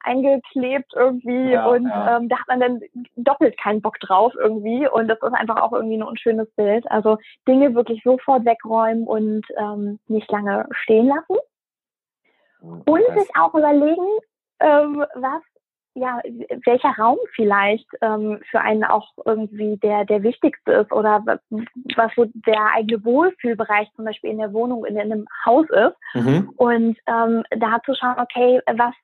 eingeklebt 0.00 0.92
irgendwie 0.94 1.52
ja, 1.52 1.66
und 1.66 1.86
ja. 1.86 2.16
Ähm, 2.16 2.28
da 2.28 2.38
hat 2.38 2.48
man 2.48 2.60
dann 2.60 2.80
doppelt 3.16 3.58
keinen 3.58 3.82
Bock 3.82 3.98
drauf 4.00 4.32
irgendwie 4.38 4.88
und 4.88 5.08
das 5.08 5.18
ist 5.22 5.34
einfach 5.34 5.60
auch 5.60 5.72
irgendwie 5.72 5.96
ein 5.96 6.02
unschönes 6.02 6.50
Bild. 6.56 6.90
Also 6.90 7.18
Dinge 7.46 7.74
wirklich 7.74 8.02
sofort 8.02 8.44
wegräumen 8.44 9.04
und 9.04 9.42
ähm, 9.56 9.98
nicht 10.08 10.30
lange 10.30 10.66
stehen 10.82 11.08
lassen. 11.08 11.36
Hm, 12.60 12.82
und 12.86 13.18
sich 13.18 13.28
auch 13.38 13.54
überlegen, 13.54 14.06
ähm, 14.60 15.04
was 15.14 15.42
ja, 15.94 16.20
welcher 16.64 16.92
Raum 16.98 17.18
vielleicht 17.34 17.86
ähm, 18.00 18.40
für 18.50 18.60
einen 18.60 18.82
auch 18.84 19.12
irgendwie 19.24 19.76
der, 19.76 20.04
der 20.04 20.22
wichtigste 20.24 20.72
ist 20.72 20.92
oder 20.92 21.22
was 21.24 22.10
so 22.16 22.26
der 22.34 22.72
eigene 22.74 23.04
Wohlfühlbereich 23.04 23.88
zum 23.94 24.04
Beispiel 24.04 24.30
in 24.30 24.38
der 24.38 24.52
Wohnung, 24.52 24.84
in, 24.84 24.96
in 24.96 25.12
einem 25.12 25.26
Haus 25.46 25.66
ist. 25.70 25.96
Mhm. 26.14 26.50
Und 26.56 26.98
ähm, 27.06 27.44
da 27.50 27.80
zu 27.84 27.94
schauen, 27.94 28.16
okay, 28.18 28.60
was 28.66 28.94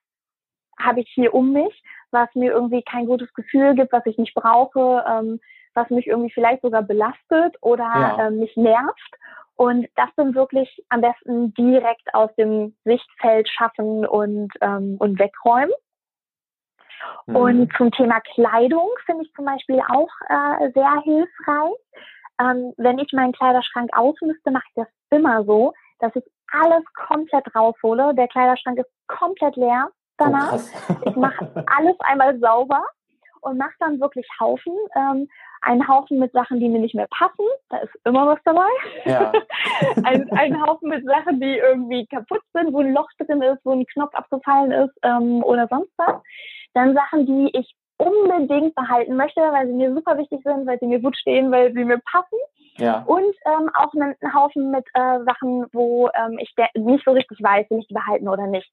habe 0.83 1.01
ich 1.01 1.11
hier 1.13 1.33
um 1.33 1.51
mich, 1.51 1.83
was 2.11 2.29
mir 2.35 2.51
irgendwie 2.51 2.83
kein 2.83 3.05
gutes 3.05 3.33
Gefühl 3.33 3.75
gibt, 3.75 3.91
was 3.93 4.05
ich 4.05 4.17
nicht 4.17 4.33
brauche, 4.33 5.03
ähm, 5.07 5.39
was 5.73 5.89
mich 5.89 6.07
irgendwie 6.07 6.31
vielleicht 6.31 6.61
sogar 6.61 6.83
belastet 6.83 7.55
oder 7.61 7.83
ja. 7.83 8.27
ähm, 8.27 8.39
mich 8.39 8.55
nervt. 8.55 9.15
Und 9.55 9.87
das 9.95 10.09
dann 10.15 10.33
wirklich 10.33 10.83
am 10.89 11.01
besten 11.01 11.53
direkt 11.53 12.13
aus 12.13 12.33
dem 12.35 12.75
Sichtfeld 12.83 13.47
schaffen 13.47 14.05
und, 14.05 14.51
ähm, 14.61 14.97
und 14.99 15.19
wegräumen. 15.19 15.73
Mhm. 17.27 17.35
Und 17.35 17.73
zum 17.77 17.91
Thema 17.91 18.19
Kleidung 18.33 18.89
finde 19.05 19.23
ich 19.23 19.33
zum 19.33 19.45
Beispiel 19.45 19.79
auch 19.87 20.09
äh, 20.29 20.71
sehr 20.73 21.01
hilfreich. 21.03 21.75
Ähm, 22.39 22.73
wenn 22.77 22.97
ich 22.97 23.11
meinen 23.13 23.33
Kleiderschrank 23.33 23.91
ausmüsste, 23.95 24.51
mache 24.51 24.65
ich 24.69 24.75
das 24.75 24.87
immer 25.11 25.43
so, 25.43 25.73
dass 25.99 26.15
ich 26.15 26.23
alles 26.51 26.83
komplett 26.95 27.55
raushole. 27.55 28.15
Der 28.15 28.27
Kleiderschrank 28.27 28.79
ist 28.79 28.89
komplett 29.07 29.55
leer 29.55 29.89
danach. 30.21 30.53
Oh, 30.53 31.09
ich 31.09 31.15
mache 31.15 31.49
alles 31.77 31.99
einmal 31.99 32.37
sauber 32.39 32.83
und 33.41 33.57
mache 33.57 33.73
dann 33.79 33.99
wirklich 33.99 34.27
Haufen. 34.39 34.73
Ähm, 34.95 35.27
einen 35.61 35.87
Haufen 35.87 36.17
mit 36.17 36.31
Sachen, 36.31 36.59
die 36.59 36.69
mir 36.69 36.79
nicht 36.79 36.95
mehr 36.95 37.07
passen. 37.11 37.45
Da 37.69 37.77
ist 37.77 37.93
immer 38.03 38.25
was 38.27 38.39
dabei. 38.45 38.67
Ja. 39.05 39.31
ein, 40.03 40.29
ein 40.31 40.61
Haufen 40.61 40.89
mit 40.89 41.05
Sachen, 41.05 41.39
die 41.39 41.57
irgendwie 41.57 42.07
kaputt 42.07 42.41
sind, 42.53 42.73
wo 42.73 42.79
ein 42.79 42.93
Loch 42.93 43.09
drin 43.19 43.41
ist, 43.41 43.63
wo 43.63 43.71
ein 43.71 43.85
Knopf 43.85 44.13
abgefallen 44.15 44.71
ist 44.71 44.93
ähm, 45.03 45.43
oder 45.43 45.67
sonst 45.67 45.91
was. 45.97 46.21
Dann 46.73 46.95
Sachen, 46.95 47.25
die 47.25 47.55
ich 47.57 47.75
unbedingt 47.97 48.73
behalten 48.73 49.15
möchte, 49.15 49.41
weil 49.41 49.67
sie 49.67 49.73
mir 49.73 49.93
super 49.93 50.17
wichtig 50.17 50.41
sind, 50.43 50.65
weil 50.65 50.79
sie 50.79 50.87
mir 50.87 50.99
gut 50.99 51.15
stehen, 51.15 51.51
weil 51.51 51.71
sie 51.73 51.83
mir 51.83 51.99
passen. 52.11 52.39
Ja. 52.77 53.03
Und 53.05 53.35
ähm, 53.45 53.69
auch 53.75 53.93
einen, 53.93 54.15
einen 54.19 54.33
Haufen 54.33 54.71
mit 54.71 54.85
äh, 54.95 55.19
Sachen, 55.25 55.67
wo 55.71 56.09
ähm, 56.15 56.39
ich 56.39 56.51
nicht 56.75 57.05
so 57.05 57.11
richtig 57.11 57.37
weiß, 57.41 57.69
will 57.69 57.79
ich 57.79 57.87
die 57.87 57.93
behalten 57.93 58.27
oder 58.27 58.47
nicht. 58.47 58.71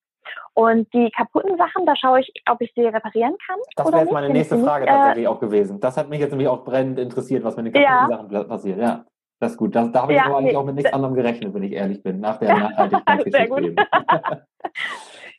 Und 0.55 0.93
die 0.93 1.11
kaputten 1.11 1.57
Sachen, 1.57 1.87
da 1.87 1.95
schaue 1.97 2.21
ich, 2.21 2.33
ob 2.51 2.61
ich 2.61 2.73
sie 2.75 2.83
reparieren 2.83 3.37
kann. 3.47 3.59
Das 3.77 3.87
wäre 3.93 4.01
jetzt 4.01 4.13
meine 4.13 4.31
nächste 4.31 4.59
Frage 4.59 4.85
nicht, 4.85 4.93
tatsächlich 4.93 5.25
äh, 5.25 5.29
auch 5.29 5.41
gewesen. 5.41 5.81
Das 5.81 5.97
hat 5.97 6.09
mich 6.09 6.21
jetzt 6.21 6.31
nämlich 6.31 6.49
auch 6.49 6.65
brennend 6.65 6.99
interessiert, 6.99 7.45
was 7.45 7.57
mit 7.57 7.67
den 7.67 7.73
kaputten 7.75 8.11
ja. 8.11 8.29
Sachen 8.29 8.49
passiert. 8.49 8.79
Ja, 8.79 9.05
das 9.41 9.53
ist 9.53 9.59
gut. 9.59 9.75
Da, 9.75 9.87
da 9.87 10.03
habe 10.03 10.13
ich 10.13 10.19
ja, 10.19 10.27
aber 10.27 10.39
eigentlich 10.39 10.57
auch 10.57 10.65
mit 10.65 10.75
nichts 10.75 10.93
anderem 10.93 11.15
gerechnet, 11.15 11.55
wenn 11.55 11.63
ich 11.63 11.73
ehrlich 11.73 12.03
bin, 12.03 12.21
nach 12.21 12.39
der 12.39 12.49
Nachhaltigkeit. 12.59 13.33
Sehr 13.33 13.49
gut. 13.49 13.63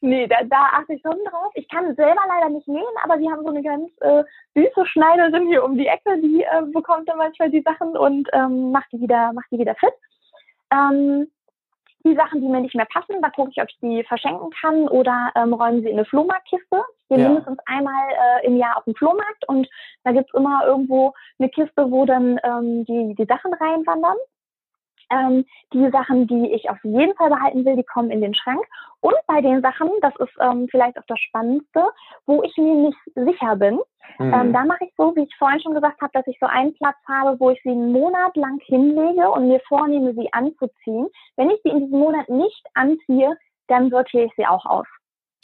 nee, 0.02 0.28
da, 0.28 0.38
da 0.46 0.64
achte 0.78 0.94
ich 0.94 1.02
schon 1.02 1.18
drauf. 1.30 1.52
Ich 1.56 1.68
kann 1.68 1.94
selber 1.96 2.22
leider 2.28 2.50
nicht 2.50 2.68
nähen, 2.68 2.84
aber 3.04 3.20
wir 3.20 3.30
haben 3.30 3.44
so 3.44 3.50
eine 3.50 3.62
ganz 3.62 3.90
äh, 4.00 4.24
süße 4.56 4.86
Schneiderin 4.86 5.48
hier 5.48 5.66
um 5.66 5.78
die 5.78 5.88
Ecke, 5.88 6.18
die 6.22 6.44
äh, 6.44 6.64
bekommt 6.72 7.10
dann 7.10 7.18
manchmal 7.18 7.50
die 7.50 7.62
Sachen 7.62 7.98
und 7.98 8.30
ähm, 8.32 8.72
macht 8.72 8.92
die 8.94 9.02
wieder, 9.02 9.34
macht 9.34 9.52
die 9.52 9.60
wieder 9.60 9.76
fit. 9.76 9.94
Ähm, 10.72 11.28
die 12.06 12.16
Sachen, 12.16 12.42
die 12.42 12.48
mir 12.48 12.62
nicht 12.62 12.76
mehr 12.76 12.88
passen, 12.92 13.22
da 13.22 13.30
gucke 13.30 13.52
ich, 13.52 13.62
ob 13.62 13.70
ich 13.70 13.78
die 13.82 14.04
verschenken 14.04 14.50
kann 14.62 14.88
oder 14.88 15.32
ähm, 15.36 15.54
räumen 15.54 15.82
sie 15.82 15.90
in 15.90 15.98
eine 15.98 16.06
Flohmarktkiste. 16.06 16.84
Wir 17.10 17.18
ja. 17.18 17.28
mindestens 17.28 17.60
einmal 17.66 18.10
äh, 18.12 18.46
im 18.46 18.56
Jahr 18.56 18.78
auf 18.78 18.86
dem 18.86 18.96
Flohmarkt 18.96 19.48
und 19.48 19.68
da 20.04 20.12
gibt's 20.12 20.34
immer 20.34 20.66
irgendwo 20.66 21.14
eine 21.40 21.50
Kiste, 21.50 21.92
wo 21.92 22.06
dann 22.06 22.40
ähm, 22.44 22.86
die, 22.86 23.16
die 23.16 23.26
Sachen 23.26 23.54
reinwandern. 23.54 24.18
Ähm, 25.12 25.46
die 25.74 25.90
Sachen, 25.92 26.28
die 26.28 26.52
ich 26.54 26.70
auf 26.70 26.78
jeden 26.84 27.16
Fall 27.16 27.30
behalten 27.30 27.66
will, 27.66 27.76
die 27.76 27.84
kommen 27.84 28.12
in 28.12 28.22
den 28.22 28.34
Schrank. 28.34 28.64
Und 29.02 29.16
bei 29.28 29.42
den 29.42 29.62
Sachen, 29.62 29.90
das 30.02 30.14
ist 30.18 30.34
ähm, 30.40 30.68
vielleicht 30.70 30.98
auch 30.98 31.06
das 31.08 31.20
Spannendste, 31.20 31.90
wo 32.26 32.44
ich 32.44 32.56
mir 32.58 32.76
nicht 32.76 32.98
sicher 33.16 33.56
bin, 33.56 33.80
mhm. 34.18 34.34
ähm, 34.34 34.54
da 34.54 34.66
mache 34.66 34.86
ich 34.86 34.94
so, 34.98 35.16
wie 35.16 35.24
ich 35.24 35.36
vorhin 35.38 35.62
schon 35.62 35.74
gesagt 35.74 36.02
habe, 36.02 36.12
dass 36.14 36.28
ich 36.28 36.38
so 36.40 36.48
einen 36.48 36.74
Platz 36.76 36.98
habe, 37.08 37.40
wo 37.40 37.50
ich 37.50 37.62
sie 37.64 37.72
einen 37.72 37.92
Monat 37.92 38.36
lang 38.36 38.60
hinlege 38.66 39.30
und 39.32 39.48
mir 39.48 39.62
vornehme, 39.68 40.14
sie 40.14 40.32
anzuziehen. 40.34 41.08
Wenn 41.38 41.50
ich 41.50 41.60
sie 41.64 41.70
in 41.70 41.80
diesem 41.80 42.00
Monat 42.00 42.28
nicht 42.30 42.66
anziehe, 42.74 43.38
dann 43.68 43.90
sortiere 43.90 44.26
ich 44.26 44.34
sie 44.36 44.46
auch 44.46 44.66
aus. 44.66 44.88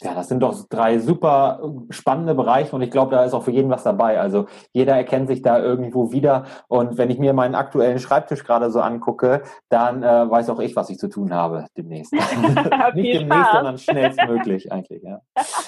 Ja, 0.02 0.14
das 0.14 0.28
sind 0.28 0.40
doch 0.40 0.54
drei 0.68 0.98
super 0.98 1.62
spannende 1.88 2.34
Bereiche 2.34 2.76
und 2.76 2.82
ich 2.82 2.90
glaube, 2.90 3.14
da 3.14 3.24
ist 3.24 3.32
auch 3.32 3.44
für 3.44 3.50
jeden 3.50 3.70
was 3.70 3.82
dabei. 3.82 4.20
Also 4.20 4.46
jeder 4.72 4.94
erkennt 4.94 5.28
sich 5.28 5.40
da 5.40 5.58
irgendwo 5.58 6.12
wieder 6.12 6.44
und 6.68 6.98
wenn 6.98 7.08
ich 7.08 7.18
mir 7.18 7.32
meinen 7.32 7.54
aktuellen 7.54 7.98
Schreibtisch 7.98 8.44
gerade 8.44 8.70
so 8.70 8.80
angucke, 8.80 9.42
dann 9.70 10.02
äh, 10.02 10.30
weiß 10.30 10.50
auch 10.50 10.60
ich, 10.60 10.76
was 10.76 10.90
ich 10.90 10.98
zu 10.98 11.08
tun 11.08 11.32
habe 11.32 11.64
demnächst. 11.78 12.12
Nicht 12.94 13.20
demnächst, 13.20 13.52
sondern 13.52 13.78
schnellstmöglich 13.78 14.70
eigentlich. 14.70 15.02
Ja, 15.02 15.20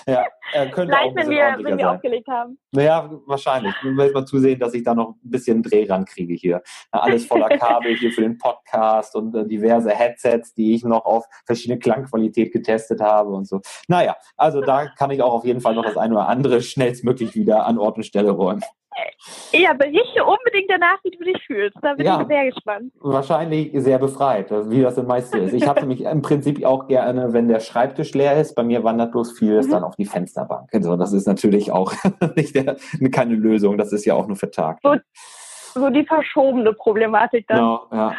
ja 0.06 0.26
äh, 0.52 0.68
könnte 0.68 0.94
Vielleicht, 0.94 1.10
auch 1.10 1.16
wenn 1.16 1.30
wir, 1.30 1.56
wenn 1.62 1.78
wir 1.78 1.90
aufgelegt 1.90 2.28
haben. 2.28 2.58
Naja, 2.72 3.10
wahrscheinlich. 3.26 3.74
Ich 3.82 3.96
will 3.96 4.12
mal 4.12 4.26
zusehen, 4.26 4.58
dass 4.60 4.74
ich 4.74 4.82
da 4.82 4.94
noch 4.94 5.10
ein 5.10 5.30
bisschen 5.30 5.62
Dreh 5.62 5.86
rankriege 5.88 6.34
hier. 6.34 6.62
Alles 6.90 7.24
voller 7.26 7.48
Kabel 7.58 7.96
hier 7.96 8.12
für 8.12 8.22
den 8.22 8.36
Podcast 8.36 9.16
und 9.16 9.34
äh, 9.34 9.46
diverse 9.46 9.90
Headsets, 9.90 10.52
die 10.52 10.74
ich 10.74 10.84
noch 10.84 11.06
auf 11.06 11.24
verschiedene 11.46 11.78
Klangqualität 11.78 12.52
getestet 12.52 13.00
habe 13.00 13.30
und 13.30 13.46
so. 13.46 13.60
Naja, 13.88 14.17
also 14.36 14.60
da 14.60 14.86
kann 14.86 15.10
ich 15.10 15.22
auch 15.22 15.32
auf 15.32 15.44
jeden 15.44 15.60
Fall 15.60 15.74
noch 15.74 15.84
das 15.84 15.96
eine 15.96 16.14
oder 16.14 16.28
andere 16.28 16.62
schnellstmöglich 16.62 17.34
wieder 17.34 17.66
an 17.66 17.78
Ort 17.78 17.96
und 17.96 18.04
Stelle 18.04 18.30
räumen. 18.30 18.62
Ja, 19.52 19.72
berichte 19.72 20.24
unbedingt 20.24 20.68
danach, 20.68 20.98
wie 21.04 21.10
du 21.10 21.24
dich 21.24 21.42
fühlst. 21.46 21.76
Da 21.82 21.94
bin 21.94 22.06
ja, 22.06 22.20
ich 22.20 22.26
sehr 22.26 22.50
gespannt. 22.50 22.92
Wahrscheinlich 23.00 23.70
sehr 23.74 23.98
befreit, 23.98 24.50
wie 24.50 24.82
das 24.82 24.98
im 24.98 25.06
meisten 25.06 25.38
ist. 25.38 25.52
Ich 25.52 25.66
habe 25.66 25.86
mich 25.86 26.02
im 26.02 26.22
Prinzip 26.22 26.64
auch 26.64 26.86
gerne, 26.86 27.32
wenn 27.32 27.48
der 27.48 27.60
Schreibtisch 27.60 28.12
leer 28.14 28.40
ist, 28.40 28.54
bei 28.54 28.62
mir 28.62 28.84
wandert 28.84 29.12
bloß 29.12 29.38
vieles 29.38 29.66
mhm. 29.66 29.70
dann 29.70 29.84
auf 29.84 29.96
die 29.96 30.04
Fensterbank. 30.04 30.68
Also 30.72 30.96
das 30.96 31.12
ist 31.12 31.26
natürlich 31.26 31.72
auch 31.72 31.92
nicht 32.36 32.54
der, 32.54 32.76
keine 33.12 33.34
Lösung, 33.34 33.78
das 33.78 33.92
ist 33.92 34.04
ja 34.04 34.14
auch 34.14 34.26
nur 34.26 34.36
vertagt. 34.36 34.80
So, 34.82 34.96
so 35.74 35.90
die 35.90 36.04
verschobene 36.04 36.72
Problematik 36.72 37.46
dann. 37.48 37.58
Genau, 37.58 37.86
ja. 37.92 38.14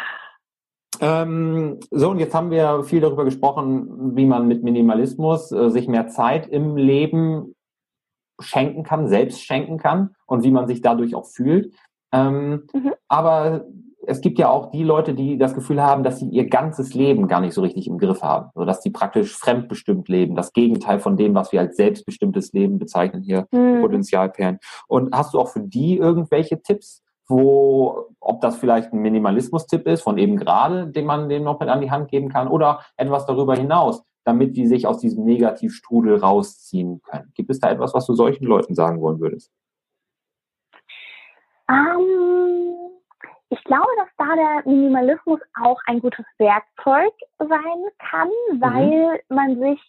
Ähm, 1.01 1.79
so, 1.91 2.09
und 2.09 2.19
jetzt 2.19 2.33
haben 2.33 2.51
wir 2.51 2.83
viel 2.83 3.01
darüber 3.01 3.25
gesprochen, 3.25 4.15
wie 4.15 4.25
man 4.25 4.47
mit 4.47 4.63
Minimalismus 4.63 5.51
äh, 5.51 5.69
sich 5.69 5.87
mehr 5.87 6.07
Zeit 6.07 6.47
im 6.47 6.75
Leben 6.75 7.55
schenken 8.39 8.83
kann, 8.83 9.07
selbst 9.07 9.41
schenken 9.41 9.77
kann 9.77 10.15
und 10.25 10.43
wie 10.43 10.51
man 10.51 10.67
sich 10.67 10.81
dadurch 10.81 11.15
auch 11.15 11.25
fühlt. 11.25 11.73
Ähm, 12.11 12.67
mhm. 12.73 12.93
Aber 13.07 13.65
es 14.07 14.21
gibt 14.21 14.39
ja 14.39 14.49
auch 14.49 14.71
die 14.71 14.83
Leute, 14.83 15.13
die 15.13 15.37
das 15.37 15.53
Gefühl 15.53 15.81
haben, 15.81 16.03
dass 16.03 16.19
sie 16.19 16.29
ihr 16.29 16.47
ganzes 16.47 16.93
Leben 16.93 17.27
gar 17.27 17.41
nicht 17.41 17.53
so 17.53 17.61
richtig 17.61 17.87
im 17.87 17.97
Griff 17.97 18.23
haben, 18.23 18.49
so 18.55 18.65
dass 18.65 18.81
sie 18.81 18.89
praktisch 18.89 19.35
fremdbestimmt 19.35 20.07
leben, 20.07 20.35
das 20.35 20.53
Gegenteil 20.53 20.99
von 20.99 21.17
dem, 21.17 21.35
was 21.35 21.51
wir 21.51 21.59
als 21.59 21.75
selbstbestimmtes 21.75 22.53
Leben 22.53 22.79
bezeichnen 22.79 23.21
hier, 23.21 23.47
mhm. 23.51 23.81
Potenzialperlen. 23.81 24.59
Und 24.87 25.13
hast 25.13 25.33
du 25.33 25.39
auch 25.39 25.49
für 25.49 25.61
die 25.61 25.97
irgendwelche 25.97 26.61
Tipps, 26.61 27.03
wo, 27.29 28.07
ob 28.19 28.41
das 28.41 28.57
vielleicht 28.57 28.91
ein 28.91 28.99
Minimalismus-Tipp 28.99 29.87
ist 29.87 30.01
von 30.01 30.17
eben 30.17 30.37
gerade, 30.37 30.87
den 30.87 31.05
man 31.05 31.29
dem 31.29 31.43
noch 31.43 31.59
mit 31.59 31.69
an 31.69 31.81
die 31.81 31.91
Hand 31.91 32.09
geben 32.09 32.29
kann 32.29 32.47
oder 32.47 32.81
etwas 32.97 33.25
darüber 33.25 33.55
hinaus, 33.55 34.03
damit 34.25 34.57
die 34.57 34.67
sich 34.67 34.87
aus 34.87 34.99
diesem 34.99 35.25
Negativstrudel 35.25 36.17
rausziehen 36.17 37.01
können. 37.03 37.31
Gibt 37.35 37.49
es 37.49 37.59
da 37.59 37.69
etwas, 37.69 37.93
was 37.93 38.05
du 38.05 38.13
solchen 38.13 38.45
Leuten 38.45 38.75
sagen 38.75 38.99
wollen 39.01 39.19
würdest? 39.19 39.51
Um, 41.67 41.75
ähm, 41.75 42.59
ich 43.49 43.63
glaube, 43.63 43.89
dass 43.97 44.09
da 44.17 44.35
der 44.35 44.71
Minimalismus 44.71 45.39
auch 45.63 45.79
ein 45.85 45.99
gutes 45.99 46.25
Werkzeug 46.37 47.13
sein 47.37 47.83
kann, 48.09 48.29
mhm. 48.51 48.61
weil 48.61 49.21
mhm. 49.29 49.35
man 49.35 49.59
sich 49.59 49.81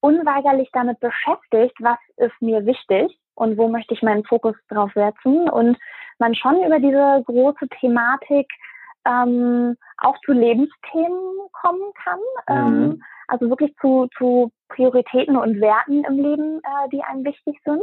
unweigerlich 0.00 0.70
damit 0.72 0.98
beschäftigt, 1.00 1.76
was 1.80 1.98
ist 2.16 2.40
mir 2.40 2.64
wichtig 2.66 3.18
und 3.34 3.58
wo 3.58 3.68
möchte 3.68 3.94
ich 3.94 4.02
meinen 4.02 4.24
Fokus 4.24 4.56
drauf 4.68 4.90
setzen 4.94 5.48
und 5.48 5.76
man 6.20 6.34
schon 6.34 6.62
über 6.62 6.78
diese 6.78 7.22
große 7.26 7.68
Thematik 7.80 8.48
ähm, 9.06 9.76
auch 9.98 10.16
zu 10.24 10.32
Lebensthemen 10.32 11.48
kommen 11.52 11.92
kann. 12.02 12.20
Mhm. 12.48 12.92
Ähm, 12.92 13.02
also 13.28 13.48
wirklich 13.48 13.74
zu, 13.80 14.08
zu 14.18 14.50
Prioritäten 14.68 15.36
und 15.36 15.60
Werten 15.60 16.04
im 16.04 16.16
Leben, 16.16 16.58
äh, 16.58 16.88
die 16.92 17.02
einem 17.02 17.24
wichtig 17.24 17.58
sind. 17.64 17.82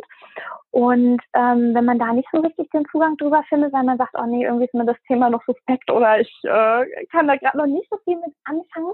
Und 0.71 1.21
ähm, 1.34 1.73
wenn 1.73 1.86
man 1.86 2.00
da 2.00 2.12
nicht 2.13 2.28
so 2.32 2.41
richtig 2.41 2.69
den 2.71 2.86
Zugang 2.91 3.15
drüber 3.17 3.43
findet, 3.47 3.71
weil 3.73 3.84
man 3.84 3.97
sagt, 3.97 4.13
oh 4.17 4.26
nee, 4.26 4.43
irgendwie 4.43 4.65
ist 4.65 4.73
mir 4.73 4.86
das 4.86 5.02
Thema 5.08 5.30
noch 5.30 5.43
suspekt 5.45 5.89
oder 5.89 6.19
ich 6.19 6.32
äh, 6.43 7.06
kann 7.12 7.28
da 7.28 7.38
gerade 7.38 7.58
noch 7.58 7.65
nicht 7.65 7.88
so 7.89 7.97
viel 8.04 8.17
mit 8.17 8.34
anfangen, 8.43 8.93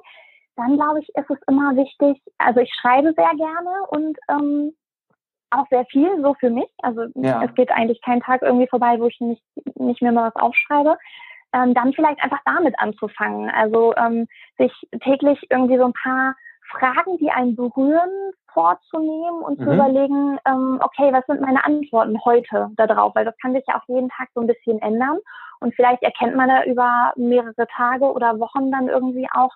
dann 0.56 0.75
glaube 0.75 0.99
ich, 0.99 1.10
ist 1.15 1.29
es 1.29 1.39
immer 1.47 1.75
wichtig, 1.75 2.21
also 2.38 2.60
ich 2.60 2.71
schreibe 2.79 3.13
sehr 3.13 3.32
gerne 3.36 3.88
und 3.89 4.17
ähm, 4.29 4.75
auch 5.53 5.67
sehr 5.69 5.85
viel, 5.85 6.21
so 6.21 6.33
für 6.35 6.49
mich. 6.49 6.69
Also 6.81 7.05
ja. 7.15 7.43
es 7.43 7.53
geht 7.55 7.71
eigentlich 7.71 8.01
kein 8.01 8.21
Tag 8.21 8.41
irgendwie 8.41 8.67
vorbei, 8.67 8.99
wo 8.99 9.07
ich 9.07 9.19
nicht, 9.19 9.43
nicht 9.75 10.01
mehr 10.01 10.11
mal 10.11 10.31
was 10.33 10.41
aufschreibe. 10.41 10.97
Ähm, 11.53 11.73
dann 11.73 11.93
vielleicht 11.93 12.21
einfach 12.23 12.39
damit 12.45 12.77
anzufangen. 12.79 13.49
Also 13.49 13.93
ähm, 13.95 14.27
sich 14.57 14.73
täglich 15.01 15.39
irgendwie 15.49 15.77
so 15.77 15.85
ein 15.85 15.93
paar 15.93 16.35
Fragen, 16.71 17.17
die 17.19 17.29
einen 17.29 17.55
berühren, 17.55 18.31
vorzunehmen 18.51 19.41
und 19.43 19.59
mhm. 19.59 19.63
zu 19.63 19.73
überlegen, 19.73 20.39
ähm, 20.45 20.79
okay, 20.81 21.11
was 21.11 21.25
sind 21.27 21.41
meine 21.41 21.63
Antworten 21.63 22.17
heute 22.23 22.69
darauf? 22.75 23.13
Weil 23.15 23.25
das 23.25 23.37
kann 23.41 23.53
sich 23.53 23.63
ja 23.67 23.77
auch 23.77 23.87
jeden 23.87 24.09
Tag 24.09 24.29
so 24.33 24.41
ein 24.41 24.47
bisschen 24.47 24.79
ändern. 24.81 25.19
Und 25.59 25.75
vielleicht 25.75 26.03
erkennt 26.03 26.35
man 26.35 26.49
da 26.49 26.63
über 26.63 27.13
mehrere 27.15 27.67
Tage 27.67 28.05
oder 28.05 28.39
Wochen 28.39 28.71
dann 28.71 28.89
irgendwie 28.89 29.27
auch 29.33 29.51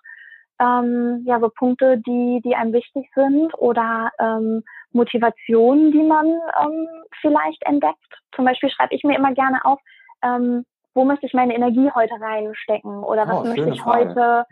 ähm, 0.60 1.23
ja 1.25 1.39
so 1.39 1.49
Punkte, 1.49 1.97
die, 1.99 2.41
die 2.43 2.55
einem 2.55 2.73
wichtig 2.73 3.10
sind 3.13 3.53
oder 3.57 4.12
ähm, 4.19 4.63
Motivationen, 4.91 5.91
die 5.91 6.04
man 6.04 6.26
ähm, 6.26 6.88
vielleicht 7.21 7.63
entdeckt. 7.63 7.97
Zum 8.36 8.45
Beispiel 8.45 8.69
schreibe 8.69 8.95
ich 8.95 9.04
mir 9.04 9.17
immer 9.17 9.34
gerne 9.34 9.63
auf, 9.65 9.80
ähm, 10.23 10.65
wo 10.93 11.06
möchte 11.06 11.26
ich 11.26 11.34
meine 11.34 11.56
Energie 11.56 11.91
heute 11.93 12.15
reinstecken 12.19 13.04
oder 13.04 13.28
was 13.28 13.41
oh, 13.41 13.47
möchte 13.47 13.69
ich 13.69 13.82
Frage. 13.82 14.10
heute. 14.10 14.45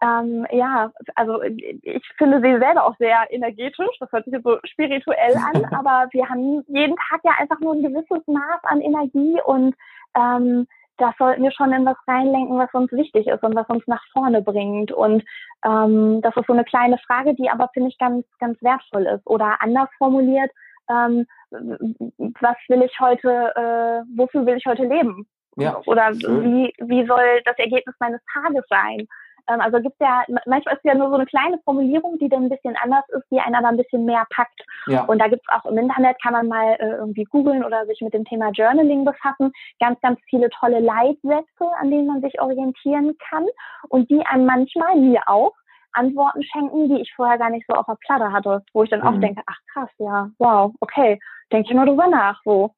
Ähm, 0.00 0.46
ja, 0.52 0.92
also 1.16 1.42
ich 1.42 2.06
finde 2.16 2.40
sie 2.40 2.60
selber 2.60 2.84
auch 2.84 2.96
sehr 2.98 3.26
energetisch, 3.30 3.98
das 3.98 4.12
hört 4.12 4.26
sich 4.26 4.34
so 4.44 4.58
spirituell 4.64 5.34
an, 5.36 5.64
aber 5.74 6.08
wir 6.12 6.28
haben 6.28 6.62
jeden 6.68 6.96
Tag 6.96 7.20
ja 7.24 7.32
einfach 7.38 7.58
nur 7.58 7.74
ein 7.74 7.82
gewisses 7.82 8.24
Maß 8.26 8.60
an 8.62 8.80
Energie 8.80 9.40
und 9.44 9.74
ähm, 10.16 10.68
das 10.98 11.14
sollten 11.18 11.42
wir 11.42 11.52
schon 11.52 11.72
in 11.72 11.86
was 11.86 11.96
reinlenken, 12.06 12.58
was 12.58 12.72
uns 12.74 12.92
wichtig 12.92 13.26
ist 13.26 13.42
und 13.42 13.54
was 13.54 13.68
uns 13.68 13.86
nach 13.86 14.02
vorne 14.12 14.42
bringt. 14.42 14.92
Und 14.92 15.24
ähm, 15.64 16.20
das 16.22 16.36
ist 16.36 16.46
so 16.46 16.52
eine 16.52 16.64
kleine 16.64 16.98
Frage, 16.98 17.34
die 17.34 17.48
aber, 17.48 17.70
finde 17.72 17.88
ich, 17.88 17.98
ganz, 17.98 18.26
ganz 18.38 18.60
wertvoll 18.62 19.06
ist. 19.06 19.26
Oder 19.26 19.56
anders 19.60 19.88
formuliert, 19.96 20.50
ähm, 20.90 21.26
was 21.50 22.56
will 22.68 22.82
ich 22.82 22.98
heute, 23.00 23.28
äh, 23.28 24.18
wofür 24.18 24.44
will 24.44 24.56
ich 24.56 24.66
heute 24.66 24.84
leben? 24.84 25.26
Ja, 25.56 25.80
Oder 25.86 26.12
wie, 26.12 26.72
wie 26.78 27.06
soll 27.06 27.42
das 27.44 27.58
Ergebnis 27.58 27.94
meines 27.98 28.20
Tages 28.32 28.64
sein? 28.68 29.08
Ähm, 29.48 29.60
also 29.60 29.80
gibt 29.80 30.00
ja, 30.00 30.24
manchmal 30.46 30.74
ist 30.74 30.84
es 30.84 30.90
ja 30.90 30.94
nur 30.94 31.08
so 31.08 31.14
eine 31.14 31.26
kleine 31.26 31.58
Formulierung, 31.64 32.18
die 32.18 32.28
dann 32.28 32.44
ein 32.44 32.48
bisschen 32.48 32.76
anders 32.82 33.04
ist, 33.08 33.24
die 33.30 33.40
einen 33.40 33.54
aber 33.54 33.68
ein 33.68 33.76
bisschen 33.76 34.04
mehr 34.04 34.26
packt. 34.30 34.62
Ja. 34.86 35.04
Und 35.04 35.18
da 35.20 35.28
gibt 35.28 35.42
es 35.46 35.54
auch 35.54 35.64
im 35.66 35.78
Internet, 35.78 36.20
kann 36.22 36.32
man 36.32 36.48
mal 36.48 36.74
äh, 36.78 36.96
irgendwie 36.96 37.24
googeln 37.24 37.64
oder 37.64 37.86
sich 37.86 38.00
mit 38.00 38.14
dem 38.14 38.24
Thema 38.24 38.50
Journaling 38.50 39.04
befassen, 39.04 39.52
ganz, 39.80 40.00
ganz 40.00 40.20
viele 40.28 40.50
tolle 40.50 40.80
Leitsätze, 40.80 41.66
an 41.80 41.90
denen 41.90 42.06
man 42.06 42.20
sich 42.20 42.40
orientieren 42.40 43.16
kann 43.30 43.46
und 43.88 44.10
die 44.10 44.24
einem 44.26 44.46
manchmal, 44.46 44.96
mir 44.96 45.22
auch, 45.26 45.52
Antworten 45.92 46.42
schenken, 46.42 46.88
die 46.88 47.00
ich 47.00 47.12
vorher 47.14 47.38
gar 47.38 47.50
nicht 47.50 47.66
so 47.66 47.74
auf 47.74 47.86
der 47.86 47.96
Platte 48.06 48.30
hatte, 48.30 48.62
wo 48.72 48.82
ich 48.82 48.90
dann 48.90 49.00
mhm. 49.00 49.06
auch 49.06 49.20
denke, 49.20 49.42
ach 49.46 49.58
krass, 49.72 49.90
ja, 49.98 50.30
wow, 50.38 50.72
okay, 50.80 51.18
denke 51.50 51.68
ich 51.68 51.74
mal 51.74 51.86
drüber 51.86 52.06
nach, 52.06 52.40
so. 52.44 52.74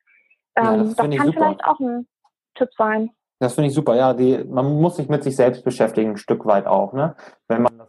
Ähm, 0.56 0.64
ja, 0.64 0.76
das, 0.76 0.94
das 0.96 1.16
kann 1.16 1.32
vielleicht 1.32 1.64
auch 1.64 1.80
ein 1.80 2.06
Tipp 2.54 2.68
sein. 2.76 3.10
Das 3.40 3.54
finde 3.54 3.68
ich 3.68 3.74
super. 3.74 3.96
Ja, 3.96 4.12
die, 4.14 4.44
man 4.44 4.80
muss 4.80 4.96
sich 4.96 5.08
mit 5.08 5.24
sich 5.24 5.34
selbst 5.34 5.64
beschäftigen, 5.64 6.10
ein 6.10 6.16
Stück 6.18 6.44
weit 6.44 6.66
auch. 6.66 6.92
Ne? 6.92 7.16
Wenn 7.48 7.62
man 7.62 7.78
das, 7.78 7.88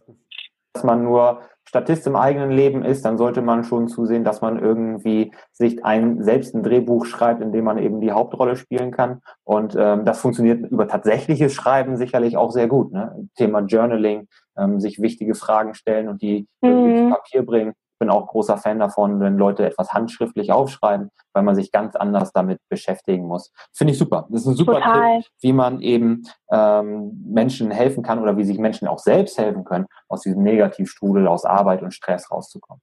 dass 0.72 0.82
man 0.82 1.04
nur 1.04 1.40
Statist 1.64 2.06
im 2.06 2.16
eigenen 2.16 2.50
Leben 2.50 2.82
ist, 2.84 3.04
dann 3.04 3.18
sollte 3.18 3.42
man 3.42 3.62
schon 3.62 3.86
zusehen, 3.88 4.24
dass 4.24 4.40
man 4.40 4.58
irgendwie 4.58 5.32
sich 5.52 5.84
ein 5.84 6.22
selbst 6.22 6.54
ein 6.54 6.62
Drehbuch 6.62 7.04
schreibt, 7.04 7.42
in 7.42 7.52
dem 7.52 7.64
man 7.64 7.78
eben 7.78 8.00
die 8.00 8.12
Hauptrolle 8.12 8.56
spielen 8.56 8.90
kann. 8.90 9.20
Und 9.44 9.76
ähm, 9.78 10.04
das 10.04 10.20
funktioniert 10.20 10.70
über 10.70 10.88
tatsächliches 10.88 11.52
Schreiben 11.52 11.96
sicherlich 11.96 12.36
auch 12.36 12.50
sehr 12.50 12.66
gut. 12.66 12.92
Ne? 12.92 13.28
Thema 13.36 13.60
Journaling, 13.60 14.28
ähm, 14.56 14.80
sich 14.80 15.00
wichtige 15.00 15.34
Fragen 15.34 15.74
stellen 15.74 16.08
und 16.08 16.22
die 16.22 16.48
mhm. 16.62 16.96
zu 16.96 17.10
Papier 17.10 17.46
bringen 17.46 17.74
bin 18.02 18.10
auch 18.10 18.26
großer 18.26 18.58
Fan 18.58 18.80
davon, 18.80 19.20
wenn 19.20 19.38
Leute 19.38 19.64
etwas 19.64 19.92
handschriftlich 19.92 20.50
aufschreiben, 20.50 21.10
weil 21.32 21.44
man 21.44 21.54
sich 21.54 21.70
ganz 21.70 21.94
anders 21.94 22.32
damit 22.32 22.58
beschäftigen 22.68 23.28
muss. 23.28 23.52
Finde 23.72 23.92
ich 23.92 23.98
super. 23.98 24.26
Das 24.28 24.40
ist 24.40 24.48
ein 24.48 24.56
super 24.56 24.74
Total. 24.74 25.20
Tipp, 25.20 25.30
wie 25.40 25.52
man 25.52 25.80
eben 25.80 26.24
ähm, 26.50 27.22
Menschen 27.24 27.70
helfen 27.70 28.02
kann 28.02 28.20
oder 28.20 28.36
wie 28.36 28.42
sich 28.42 28.58
Menschen 28.58 28.88
auch 28.88 28.98
selbst 28.98 29.38
helfen 29.38 29.62
können, 29.62 29.86
aus 30.08 30.22
diesem 30.22 30.42
Negativstrudel, 30.42 31.28
aus 31.28 31.44
Arbeit 31.44 31.82
und 31.82 31.94
Stress 31.94 32.28
rauszukommen. 32.28 32.82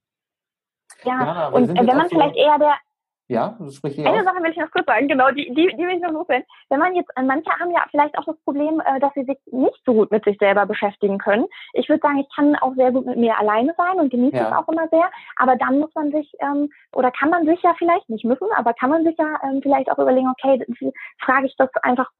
Ja, 1.04 1.22
ja 1.22 1.48
und 1.48 1.68
wenn 1.68 1.84
man 1.84 2.08
so 2.08 2.16
vielleicht 2.16 2.36
eher 2.36 2.58
der 2.58 2.76
ja, 3.30 3.54
das 3.60 3.76
spricht 3.76 3.96
Eine 4.00 4.10
aus. 4.10 4.24
Sache 4.24 4.42
will 4.42 4.50
ich 4.50 4.56
noch 4.56 4.70
kurz 4.72 4.86
sagen, 4.86 5.06
genau, 5.06 5.30
die, 5.30 5.46
die, 5.54 5.68
die 5.76 5.86
will 5.86 5.94
ich 5.94 6.02
noch 6.02 6.10
loswerden. 6.10 6.44
Wenn 6.68 6.80
man 6.80 6.96
jetzt, 6.96 7.10
manche 7.16 7.48
haben 7.60 7.70
ja 7.70 7.84
vielleicht 7.88 8.18
auch 8.18 8.24
das 8.24 8.36
Problem, 8.44 8.82
äh, 8.84 8.98
dass 8.98 9.14
sie 9.14 9.22
sich 9.22 9.38
nicht 9.52 9.80
so 9.86 9.94
gut 9.94 10.10
mit 10.10 10.24
sich 10.24 10.36
selber 10.38 10.66
beschäftigen 10.66 11.18
können. 11.18 11.46
Ich 11.74 11.88
würde 11.88 12.00
sagen, 12.00 12.18
ich 12.18 12.26
kann 12.34 12.56
auch 12.56 12.74
sehr 12.74 12.90
gut 12.90 13.06
mit 13.06 13.18
mir 13.18 13.38
alleine 13.38 13.72
sein 13.76 14.00
und 14.00 14.10
genieße 14.10 14.36
ja. 14.36 14.48
es 14.48 14.56
auch 14.56 14.68
immer 14.68 14.88
sehr. 14.88 15.08
Aber 15.36 15.54
dann 15.54 15.78
muss 15.78 15.94
man 15.94 16.10
sich, 16.10 16.32
ähm, 16.40 16.70
oder 16.92 17.12
kann 17.12 17.30
man 17.30 17.46
sich 17.46 17.62
ja 17.62 17.72
vielleicht 17.78 18.10
nicht 18.10 18.24
müssen, 18.24 18.48
aber 18.56 18.74
kann 18.74 18.90
man 18.90 19.04
sich 19.04 19.16
ja 19.16 19.38
ähm, 19.44 19.60
vielleicht 19.62 19.88
auch 19.92 19.98
überlegen, 19.98 20.28
okay, 20.28 20.66
frage 21.24 21.46
ich 21.46 21.54
das 21.56 21.70
einfach 21.82 22.10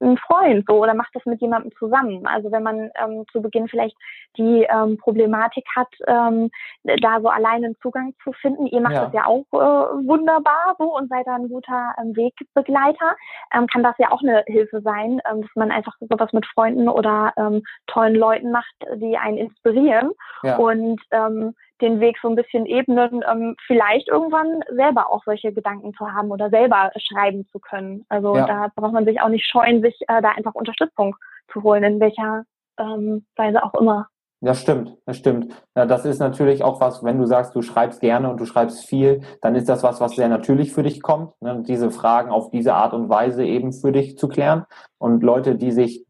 einen 0.00 0.18
Freund 0.18 0.66
so 0.68 0.74
oder 0.74 0.92
macht 0.92 1.14
das 1.14 1.24
mit 1.24 1.40
jemandem 1.40 1.72
zusammen? 1.78 2.26
Also 2.26 2.52
wenn 2.52 2.62
man 2.62 2.90
ähm, 3.02 3.24
zu 3.32 3.40
Beginn 3.40 3.66
vielleicht 3.66 3.96
die 4.36 4.66
ähm, 4.70 4.98
Problematik 4.98 5.64
hat, 5.74 5.88
ähm, 6.06 6.50
da 6.84 7.18
so 7.22 7.28
alleine 7.28 7.66
einen 7.66 7.76
Zugang 7.80 8.12
zu 8.22 8.32
finden. 8.32 8.66
Ihr 8.66 8.82
macht 8.82 8.94
ja. 8.94 9.04
das 9.06 9.14
ja 9.14 9.26
auch 9.26 9.46
äh, 9.52 10.06
wunderbar 10.06 10.49
wunderbar 10.50 10.76
so 10.78 10.96
und 10.96 11.08
seid 11.08 11.26
da 11.26 11.34
ein 11.36 11.48
guter 11.48 11.94
ähm, 11.98 12.16
Wegbegleiter, 12.16 13.16
ähm, 13.54 13.66
kann 13.66 13.82
das 13.82 13.94
ja 13.98 14.10
auch 14.10 14.22
eine 14.22 14.44
Hilfe 14.46 14.80
sein, 14.82 15.20
ähm, 15.30 15.42
dass 15.42 15.50
man 15.54 15.70
einfach 15.70 15.94
sowas 16.00 16.32
mit 16.32 16.46
Freunden 16.46 16.88
oder 16.88 17.32
ähm, 17.36 17.62
tollen 17.86 18.14
Leuten 18.14 18.50
macht, 18.50 18.74
die 18.96 19.16
einen 19.16 19.38
inspirieren 19.38 20.12
ja. 20.42 20.56
und 20.56 21.00
ähm, 21.10 21.54
den 21.80 22.00
Weg 22.00 22.18
so 22.20 22.28
ein 22.28 22.36
bisschen 22.36 22.66
ebnen, 22.66 23.22
ähm, 23.30 23.56
vielleicht 23.66 24.08
irgendwann 24.08 24.62
selber 24.70 25.10
auch 25.10 25.22
solche 25.24 25.52
Gedanken 25.52 25.94
zu 25.94 26.12
haben 26.12 26.30
oder 26.30 26.50
selber 26.50 26.90
schreiben 26.96 27.46
zu 27.50 27.58
können. 27.58 28.04
Also 28.08 28.36
ja. 28.36 28.46
da 28.46 28.66
braucht 28.74 28.92
man 28.92 29.06
sich 29.06 29.20
auch 29.20 29.28
nicht 29.28 29.46
scheuen, 29.46 29.80
sich 29.80 29.98
äh, 30.08 30.20
da 30.20 30.30
einfach 30.30 30.54
Unterstützung 30.54 31.16
zu 31.52 31.62
holen, 31.62 31.82
in 31.82 32.00
welcher 32.00 32.44
ähm, 32.78 33.24
Weise 33.36 33.62
auch 33.62 33.74
immer. 33.74 34.08
Ja, 34.42 34.54
stimmt, 34.54 34.96
das 35.04 35.18
stimmt. 35.18 35.52
Ja, 35.76 35.84
das 35.84 36.06
ist 36.06 36.18
natürlich 36.18 36.64
auch 36.64 36.80
was, 36.80 37.04
wenn 37.04 37.18
du 37.18 37.26
sagst, 37.26 37.54
du 37.54 37.60
schreibst 37.60 38.00
gerne 38.00 38.30
und 38.30 38.40
du 38.40 38.46
schreibst 38.46 38.86
viel, 38.86 39.20
dann 39.42 39.54
ist 39.54 39.68
das 39.68 39.82
was, 39.82 40.00
was 40.00 40.16
sehr 40.16 40.30
natürlich 40.30 40.72
für 40.72 40.82
dich 40.82 41.02
kommt, 41.02 41.32
ne? 41.42 41.62
diese 41.66 41.90
Fragen 41.90 42.30
auf 42.30 42.50
diese 42.50 42.72
Art 42.72 42.94
und 42.94 43.10
Weise 43.10 43.44
eben 43.44 43.74
für 43.74 43.92
dich 43.92 44.16
zu 44.16 44.28
klären. 44.28 44.64
Und 44.96 45.22
Leute, 45.22 45.56
die 45.56 45.72
sich 45.72 46.06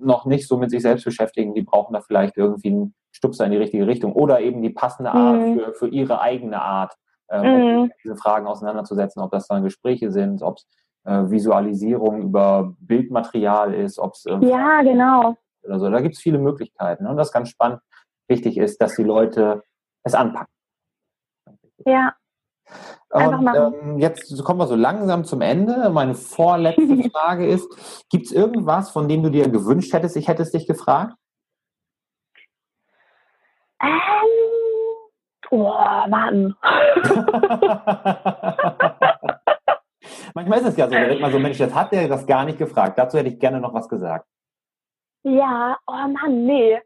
noch 0.00 0.24
nicht 0.24 0.48
so 0.48 0.56
mit 0.56 0.70
sich 0.70 0.82
selbst 0.82 1.04
beschäftigen, 1.04 1.54
die 1.54 1.62
brauchen 1.62 1.92
da 1.92 2.00
vielleicht 2.00 2.36
irgendwie 2.36 2.70
einen 2.70 2.94
Stupser 3.12 3.44
in 3.44 3.52
die 3.52 3.58
richtige 3.58 3.86
Richtung 3.86 4.14
oder 4.14 4.40
eben 4.40 4.62
die 4.62 4.70
passende 4.70 5.12
Art 5.12 5.40
mhm. 5.40 5.54
für, 5.54 5.72
für 5.74 5.88
ihre 5.88 6.20
eigene 6.20 6.60
Art, 6.60 6.94
ähm, 7.30 7.82
mhm. 7.82 7.90
diese 8.02 8.16
Fragen 8.16 8.48
auseinanderzusetzen, 8.48 9.22
ob 9.22 9.30
das 9.30 9.46
dann 9.46 9.62
Gespräche 9.62 10.10
sind, 10.10 10.42
ob 10.42 10.56
es 10.56 10.66
äh, 11.04 11.30
Visualisierung 11.30 12.22
über 12.22 12.74
Bildmaterial 12.80 13.74
ist, 13.74 14.00
ob 14.00 14.14
es 14.14 14.26
ähm, 14.26 14.42
ja 14.42 14.82
genau 14.82 15.36
oder 15.70 15.80
so. 15.80 15.90
Da 15.90 16.00
gibt 16.00 16.16
es 16.16 16.20
viele 16.20 16.38
Möglichkeiten. 16.38 17.06
Und 17.06 17.16
das 17.16 17.32
ganz 17.32 17.48
spannend. 17.48 17.80
Wichtig 18.28 18.58
ist, 18.58 18.80
dass 18.80 18.96
die 18.96 19.02
Leute 19.02 19.62
es 20.02 20.14
anpacken. 20.14 20.52
Ja. 21.84 22.14
Und 23.10 23.48
ähm, 23.56 23.98
jetzt 23.98 24.44
kommen 24.44 24.60
wir 24.60 24.68
so 24.68 24.76
langsam 24.76 25.24
zum 25.24 25.40
Ende. 25.40 25.90
Meine 25.90 26.14
vorletzte 26.14 27.10
Frage 27.12 27.48
ist, 27.48 27.68
gibt 28.08 28.26
es 28.26 28.32
irgendwas, 28.32 28.90
von 28.90 29.08
dem 29.08 29.22
du 29.24 29.30
dir 29.30 29.48
gewünscht 29.48 29.92
hättest, 29.92 30.16
ich 30.16 30.28
hätte 30.28 30.42
es 30.42 30.52
dich 30.52 30.66
gefragt? 30.68 31.14
Ähm, 33.82 33.88
oh, 35.50 35.72
Mann. 36.08 36.54
Manchmal 40.34 40.60
ist 40.60 40.68
es 40.68 40.76
ja 40.76 40.86
so, 40.86 40.94
da 40.94 41.04
denkt 41.04 41.20
man 41.20 41.32
so, 41.32 41.38
Mensch, 41.40 41.58
das 41.58 41.74
hat 41.74 41.90
der 41.92 42.06
das 42.06 42.26
gar 42.26 42.44
nicht 42.44 42.58
gefragt. 42.58 42.96
Dazu 42.98 43.18
hätte 43.18 43.30
ich 43.30 43.40
gerne 43.40 43.60
noch 43.60 43.74
was 43.74 43.88
gesagt. 43.88 44.26
Ja, 45.22 45.78
oh 45.86 45.92
Mann, 45.92 46.46
nee. 46.46 46.80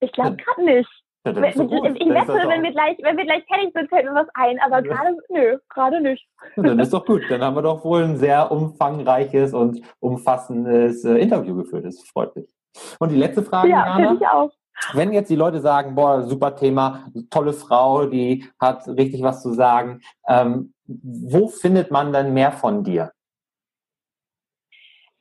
Ich 0.00 0.12
glaube 0.12 0.36
gerade 0.36 0.64
nicht. 0.64 0.90
Ja, 1.24 1.36
wenn, 1.36 1.52
so 1.52 1.64
ich 1.64 2.08
wette, 2.08 2.48
wenn 2.48 2.62
wir, 2.64 2.72
gleich, 2.72 2.98
wenn 3.00 3.16
wir 3.16 3.24
gleich 3.24 3.44
fertig 3.46 3.72
sind, 3.72 3.88
fällt 3.88 4.06
mir 4.06 4.14
was 4.14 4.26
ein, 4.34 4.58
aber 4.60 4.84
ja. 4.84 4.92
gerade, 4.92 5.16
nö, 5.28 5.56
gerade 5.68 6.00
nicht. 6.00 6.26
Ja, 6.56 6.64
dann 6.64 6.80
ist 6.80 6.92
doch 6.92 7.06
gut. 7.06 7.22
Dann 7.30 7.42
haben 7.42 7.54
wir 7.54 7.62
doch 7.62 7.84
wohl 7.84 8.02
ein 8.02 8.16
sehr 8.16 8.50
umfangreiches 8.50 9.54
und 9.54 9.80
umfassendes 10.00 11.04
äh, 11.04 11.18
Interview 11.18 11.54
geführt. 11.54 11.84
Das 11.84 12.02
freut 12.02 12.34
mich. 12.34 12.52
Und 12.98 13.10
die 13.10 13.16
letzte 13.16 13.44
Frage, 13.44 13.68
ja, 13.68 13.94
finde 13.94 14.16
ich 14.20 14.26
auch. 14.26 14.50
Wenn 14.94 15.12
jetzt 15.12 15.30
die 15.30 15.36
Leute 15.36 15.60
sagen, 15.60 15.94
boah, 15.94 16.22
super 16.22 16.56
Thema, 16.56 17.06
tolle 17.30 17.52
Frau, 17.52 18.06
die 18.06 18.44
hat 18.58 18.88
richtig 18.88 19.22
was 19.22 19.42
zu 19.42 19.52
sagen, 19.52 20.00
ähm, 20.26 20.74
wo 20.86 21.46
findet 21.46 21.92
man 21.92 22.12
dann 22.12 22.34
mehr 22.34 22.50
von 22.50 22.82
dir? 22.82 23.12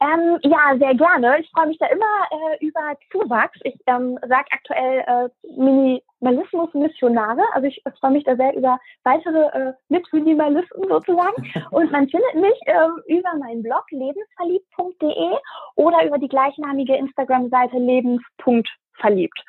Ähm, 0.01 0.39
ja, 0.41 0.75
sehr 0.79 0.95
gerne. 0.95 1.39
Ich 1.41 1.49
freue 1.51 1.67
mich 1.67 1.77
da 1.77 1.85
immer 1.85 2.05
äh, 2.31 2.65
über 2.65 2.97
Zuwachs. 3.11 3.59
Ich 3.63 3.79
ähm, 3.85 4.17
sage 4.27 4.47
aktuell 4.49 5.03
äh, 5.05 5.29
Minimalismus-Missionare. 5.55 7.43
Also 7.53 7.67
ich 7.67 7.83
freue 7.99 8.11
mich 8.11 8.23
da 8.23 8.35
sehr 8.35 8.55
über 8.55 8.79
weitere 9.03 9.45
äh, 9.55 9.73
Mitminimalisten 9.89 10.87
sozusagen. 10.89 11.53
Und 11.69 11.91
man 11.91 12.09
findet 12.09 12.33
mich 12.33 12.59
ähm, 12.65 12.99
über 13.07 13.29
meinen 13.37 13.61
Blog 13.61 13.85
lebensverliebt.de 13.91 15.37
oder 15.75 16.05
über 16.07 16.17
die 16.17 16.29
gleichnamige 16.29 16.95
Instagram-Seite 16.95 17.77
lebens.verliebt. 17.77 19.39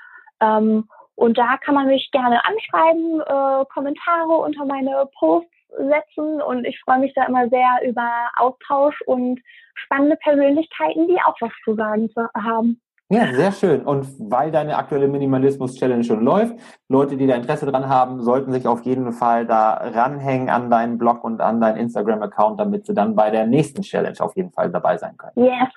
Ähm, 0.40 0.86
und 1.14 1.38
da 1.38 1.56
kann 1.58 1.74
man 1.74 1.86
mich 1.86 2.10
gerne 2.10 2.44
anschreiben, 2.44 3.20
äh, 3.20 3.64
Kommentare 3.72 4.32
unter 4.32 4.64
meine 4.64 5.08
Posts 5.18 5.51
setzen 5.76 6.40
und 6.42 6.64
ich 6.64 6.80
freue 6.80 6.98
mich 6.98 7.12
da 7.14 7.24
immer 7.24 7.48
sehr 7.48 7.80
über 7.86 8.08
Austausch 8.36 9.00
und 9.06 9.40
spannende 9.74 10.16
Persönlichkeiten, 10.16 11.08
die 11.08 11.18
auch 11.26 11.36
was 11.40 11.52
zu 11.64 11.74
sagen 11.74 12.08
haben. 12.34 12.80
Ja, 13.12 13.30
sehr 13.34 13.52
schön. 13.52 13.82
Und 13.82 14.06
weil 14.18 14.50
deine 14.50 14.78
aktuelle 14.78 15.06
Minimalismus-Challenge 15.06 16.02
schon 16.02 16.24
läuft, 16.24 16.56
Leute, 16.88 17.18
die 17.18 17.26
da 17.26 17.34
Interesse 17.34 17.66
dran 17.66 17.86
haben, 17.86 18.22
sollten 18.22 18.52
sich 18.52 18.66
auf 18.66 18.82
jeden 18.84 19.12
Fall 19.12 19.46
da 19.46 19.74
ranhängen 19.74 20.48
an 20.48 20.70
deinen 20.70 20.96
Blog 20.96 21.22
und 21.22 21.42
an 21.42 21.60
deinen 21.60 21.76
Instagram-Account, 21.76 22.58
damit 22.58 22.86
sie 22.86 22.94
dann 22.94 23.14
bei 23.14 23.30
der 23.30 23.46
nächsten 23.46 23.82
Challenge 23.82 24.16
auf 24.20 24.34
jeden 24.34 24.50
Fall 24.50 24.70
dabei 24.70 24.96
sein 24.96 25.14
können. 25.18 25.32
Yes. 25.36 25.68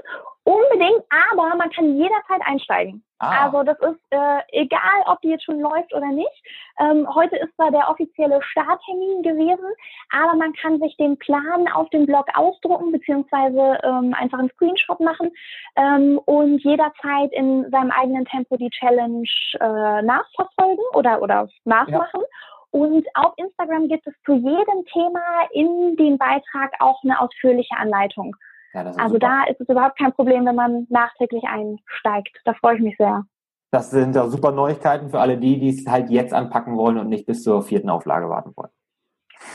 Unbedingt, 0.46 1.04
aber 1.10 1.56
man 1.56 1.72
kann 1.72 1.98
jederzeit 1.98 2.40
einsteigen. 2.46 3.04
Ah. 3.18 3.46
Also 3.46 3.64
das 3.64 3.80
ist 3.80 4.00
äh, 4.12 4.42
egal, 4.52 5.02
ob 5.08 5.20
die 5.22 5.30
jetzt 5.30 5.44
schon 5.44 5.60
läuft 5.60 5.92
oder 5.92 6.08
nicht. 6.08 6.44
Ähm, 6.80 7.08
heute 7.16 7.38
ist 7.38 7.56
zwar 7.56 7.72
der 7.72 7.90
offizielle 7.90 8.40
Starttermin 8.44 9.24
gewesen, 9.24 9.66
aber 10.12 10.36
man 10.36 10.54
kann 10.54 10.80
sich 10.80 10.96
den 10.98 11.18
Plan 11.18 11.68
auf 11.74 11.90
dem 11.90 12.06
Blog 12.06 12.28
ausdrucken 12.36 12.92
beziehungsweise 12.92 13.80
ähm, 13.84 14.14
einfach 14.14 14.38
einen 14.38 14.52
Screenshot 14.52 15.00
machen 15.00 15.32
ähm, 15.78 16.20
und 16.26 16.60
jederzeit 16.64 17.32
in 17.32 17.68
seinem 17.72 17.90
eigenen 17.90 18.26
Tempo 18.26 18.56
die 18.56 18.70
Challenge 18.70 19.28
äh, 19.60 20.02
nachverfolgen 20.04 20.86
oder 20.94 21.24
oder 21.24 21.50
nachmachen. 21.64 22.22
Ja. 22.22 22.28
Und 22.70 23.08
auf 23.16 23.34
Instagram 23.38 23.88
gibt 23.88 24.06
es 24.06 24.14
zu 24.26 24.34
jedem 24.34 24.86
Thema 24.94 25.48
in 25.54 25.96
dem 25.96 26.20
Beitrag 26.20 26.74
auch 26.80 27.02
eine 27.04 27.20
ausführliche 27.20 27.76
Anleitung. 27.78 28.36
Ja, 28.76 28.82
also 28.82 29.16
super. 29.16 29.20
da 29.20 29.44
ist 29.50 29.62
es 29.62 29.70
überhaupt 29.70 29.98
kein 29.98 30.12
Problem, 30.12 30.46
wenn 30.46 30.56
man 30.56 30.86
nachträglich 30.90 31.44
einsteigt. 31.46 32.38
Da 32.44 32.54
freue 32.56 32.76
ich 32.76 32.82
mich 32.82 32.98
sehr. 32.98 33.24
Das 33.72 33.90
sind 33.90 34.16
ja 34.16 34.28
super 34.28 34.52
Neuigkeiten 34.52 35.10
für 35.10 35.20
alle 35.20 35.38
die, 35.38 35.60
die 35.60 35.70
es 35.70 35.88
halt 35.88 36.10
jetzt 36.10 36.34
anpacken 36.34 36.78
wollen 36.78 36.98
und 36.98 37.08
nicht 37.08 37.26
bis 37.26 37.42
zur 37.44 37.64
vierten 37.64 37.90
Auflage 37.90 38.30
warten 38.30 38.52
wollen. 38.56 38.72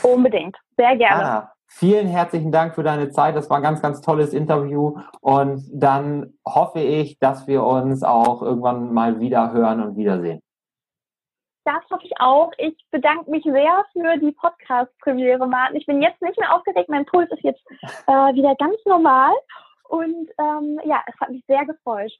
Unbedingt. 0.01 0.57
Sehr 0.75 0.95
gerne. 0.95 1.15
Anna, 1.15 1.51
vielen 1.67 2.07
herzlichen 2.07 2.51
Dank 2.51 2.73
für 2.73 2.83
deine 2.83 3.09
Zeit. 3.09 3.35
Das 3.35 3.49
war 3.49 3.57
ein 3.57 3.63
ganz, 3.63 3.81
ganz 3.81 4.01
tolles 4.01 4.33
Interview. 4.33 4.97
Und 5.21 5.63
dann 5.71 6.33
hoffe 6.47 6.79
ich, 6.79 7.19
dass 7.19 7.47
wir 7.47 7.63
uns 7.63 8.03
auch 8.03 8.41
irgendwann 8.41 8.91
mal 8.91 9.19
wieder 9.19 9.53
hören 9.53 9.83
und 9.83 9.97
wiedersehen. 9.97 10.41
Das 11.63 11.83
hoffe 11.91 12.05
ich 12.05 12.13
auch. 12.19 12.51
Ich 12.57 12.75
bedanke 12.89 13.29
mich 13.29 13.43
sehr 13.43 13.85
für 13.93 14.17
die 14.17 14.31
Podcast-Premiere, 14.31 15.47
Martin. 15.47 15.77
Ich 15.77 15.85
bin 15.85 16.01
jetzt 16.01 16.21
nicht 16.21 16.39
mehr 16.39 16.55
aufgeregt. 16.55 16.89
Mein 16.89 17.05
Puls 17.05 17.29
ist 17.31 17.43
jetzt 17.43 17.61
äh, 18.07 18.11
wieder 18.11 18.55
ganz 18.55 18.77
normal. 18.85 19.31
Und 19.87 20.29
ähm, 20.39 20.79
ja, 20.85 21.03
es 21.05 21.19
hat 21.19 21.29
mich 21.29 21.43
sehr 21.47 21.65
gefreut. 21.65 22.11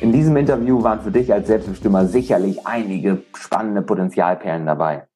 In 0.00 0.12
diesem 0.12 0.36
Interview 0.36 0.82
waren 0.82 1.00
für 1.00 1.10
dich 1.10 1.32
als 1.32 1.48
Selbstbestimmer 1.48 2.04
sicherlich 2.04 2.66
einige 2.66 3.22
spannende 3.34 3.82
Potenzialperlen 3.82 4.66
dabei. 4.66 5.08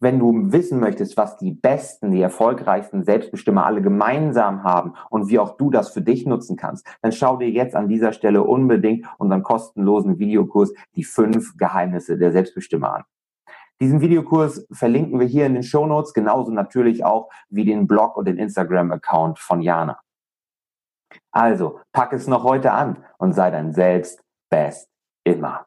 Wenn 0.00 0.18
du 0.18 0.52
wissen 0.52 0.80
möchtest, 0.80 1.16
was 1.16 1.36
die 1.36 1.52
besten, 1.52 2.10
die 2.10 2.20
erfolgreichsten 2.20 3.04
Selbstbestimmer 3.04 3.66
alle 3.66 3.82
gemeinsam 3.82 4.64
haben 4.64 4.94
und 5.10 5.28
wie 5.28 5.38
auch 5.38 5.56
du 5.56 5.70
das 5.70 5.90
für 5.90 6.02
dich 6.02 6.26
nutzen 6.26 6.56
kannst, 6.56 6.86
dann 7.02 7.12
schau 7.12 7.36
dir 7.36 7.50
jetzt 7.50 7.76
an 7.76 7.88
dieser 7.88 8.12
Stelle 8.12 8.42
unbedingt 8.42 9.06
unseren 9.18 9.42
kostenlosen 9.42 10.18
Videokurs 10.18 10.72
Die 10.96 11.04
fünf 11.04 11.56
Geheimnisse 11.56 12.18
der 12.18 12.32
Selbstbestimmer 12.32 12.94
an. 12.96 13.04
Diesen 13.80 14.00
Videokurs 14.00 14.66
verlinken 14.70 15.18
wir 15.18 15.26
hier 15.26 15.46
in 15.46 15.54
den 15.54 15.62
Show 15.62 15.86
Notes, 15.86 16.14
genauso 16.14 16.52
natürlich 16.52 17.04
auch 17.04 17.28
wie 17.48 17.64
den 17.64 17.86
Blog 17.86 18.16
und 18.16 18.26
den 18.26 18.38
Instagram-Account 18.38 19.38
von 19.38 19.60
Jana. 19.60 20.00
Also, 21.32 21.80
pack 21.92 22.12
es 22.12 22.26
noch 22.28 22.44
heute 22.44 22.72
an 22.72 23.04
und 23.18 23.32
sei 23.32 23.50
dein 23.50 23.72
Selbst 23.72 24.22
best 24.50 24.88
immer. 25.24 25.66